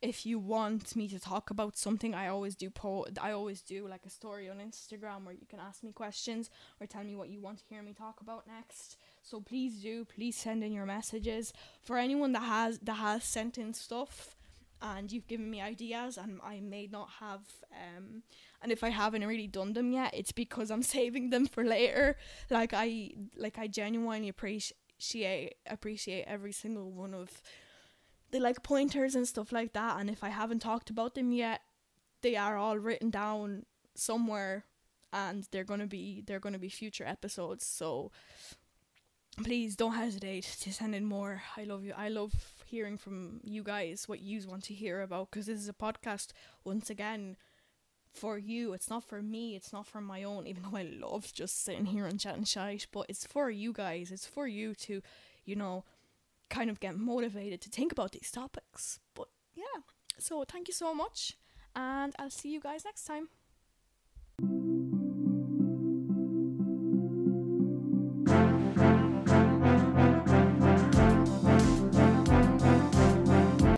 if 0.00 0.24
you 0.24 0.38
want 0.38 0.94
me 0.94 1.08
to 1.08 1.18
talk 1.18 1.50
about 1.50 1.76
something 1.76 2.14
i 2.14 2.28
always 2.28 2.54
do 2.54 2.70
po 2.70 3.04
i 3.20 3.32
always 3.32 3.62
do 3.62 3.88
like 3.88 4.06
a 4.06 4.10
story 4.10 4.48
on 4.48 4.58
instagram 4.58 5.24
where 5.24 5.34
you 5.34 5.46
can 5.48 5.58
ask 5.58 5.82
me 5.82 5.90
questions 5.90 6.50
or 6.80 6.86
tell 6.86 7.02
me 7.02 7.16
what 7.16 7.28
you 7.28 7.40
want 7.40 7.58
to 7.58 7.64
hear 7.68 7.82
me 7.82 7.92
talk 7.92 8.20
about 8.20 8.46
next 8.46 8.96
so 9.28 9.40
please 9.40 9.82
do 9.82 10.04
please 10.04 10.36
send 10.36 10.64
in 10.64 10.72
your 10.72 10.86
messages. 10.86 11.52
For 11.82 11.98
anyone 11.98 12.32
that 12.32 12.42
has 12.42 12.78
that 12.80 12.94
has 12.94 13.24
sent 13.24 13.58
in 13.58 13.74
stuff 13.74 14.36
and 14.80 15.10
you've 15.10 15.26
given 15.26 15.50
me 15.50 15.60
ideas 15.60 16.16
and 16.16 16.40
I 16.42 16.60
may 16.60 16.88
not 16.90 17.08
have 17.20 17.40
um 17.72 18.22
and 18.62 18.72
if 18.72 18.84
I 18.84 18.90
haven't 18.90 19.26
really 19.26 19.48
done 19.48 19.72
them 19.72 19.92
yet 19.92 20.14
it's 20.14 20.32
because 20.32 20.70
I'm 20.70 20.82
saving 20.96 21.30
them 21.30 21.46
for 21.46 21.64
later. 21.64 22.16
Like 22.50 22.72
I 22.72 23.10
like 23.36 23.58
I 23.58 23.66
genuinely 23.66 24.28
appreciate 24.28 25.54
appreciate 25.66 26.24
every 26.26 26.52
single 26.52 26.90
one 26.90 27.14
of 27.14 27.42
the 28.30 28.40
like 28.40 28.62
pointers 28.62 29.14
and 29.14 29.26
stuff 29.28 29.52
like 29.52 29.72
that. 29.74 30.00
And 30.00 30.08
if 30.08 30.24
I 30.24 30.30
haven't 30.30 30.60
talked 30.60 30.90
about 30.90 31.14
them 31.14 31.32
yet 31.32 31.60
they 32.22 32.34
are 32.36 32.56
all 32.56 32.78
written 32.78 33.10
down 33.10 33.64
somewhere 33.94 34.64
and 35.12 35.46
they're 35.50 35.64
going 35.64 35.80
to 35.80 35.86
be 35.86 36.22
they're 36.26 36.40
going 36.40 36.52
to 36.54 36.58
be 36.58 36.68
future 36.68 37.04
episodes. 37.04 37.66
So 37.66 38.10
please 39.38 39.76
don't 39.76 39.94
hesitate 39.94 40.44
to 40.60 40.72
send 40.72 40.94
in 40.94 41.04
more. 41.04 41.42
I 41.56 41.64
love 41.64 41.84
you. 41.84 41.94
I 41.96 42.08
love 42.08 42.32
hearing 42.66 42.98
from 42.98 43.40
you 43.42 43.62
guys 43.62 44.08
what 44.08 44.20
you 44.20 44.40
want 44.46 44.64
to 44.64 44.74
hear 44.74 45.02
about 45.02 45.30
because 45.30 45.46
this 45.46 45.60
is 45.60 45.68
a 45.68 45.72
podcast 45.72 46.28
once 46.64 46.90
again 46.90 47.36
for 48.12 48.38
you. 48.38 48.72
It's 48.72 48.90
not 48.90 49.04
for 49.04 49.22
me. 49.22 49.56
It's 49.56 49.72
not 49.72 49.86
for 49.86 50.00
my 50.00 50.22
own 50.22 50.46
even 50.46 50.62
though 50.62 50.76
i 50.76 50.82
love 50.82 51.32
just 51.32 51.64
sitting 51.64 51.86
here 51.86 52.06
and 52.06 52.20
chatting 52.20 52.44
shite 52.44 52.86
but 52.92 53.06
it's 53.08 53.26
for 53.26 53.50
you 53.50 53.72
guys. 53.72 54.10
It's 54.10 54.26
for 54.26 54.46
you 54.46 54.74
to 54.74 55.02
you 55.44 55.56
know 55.56 55.84
kind 56.50 56.70
of 56.70 56.80
get 56.80 56.96
motivated 56.98 57.60
to 57.62 57.70
think 57.70 57.92
about 57.92 58.12
these 58.12 58.30
topics. 58.30 59.00
But 59.14 59.28
yeah. 59.54 59.82
So 60.18 60.44
thank 60.44 60.68
you 60.68 60.74
so 60.74 60.92
much 60.94 61.36
and 61.78 62.14
i'll 62.18 62.30
see 62.30 62.50
you 62.50 62.60
guys 62.60 62.84
next 62.84 63.04
time 63.04 63.28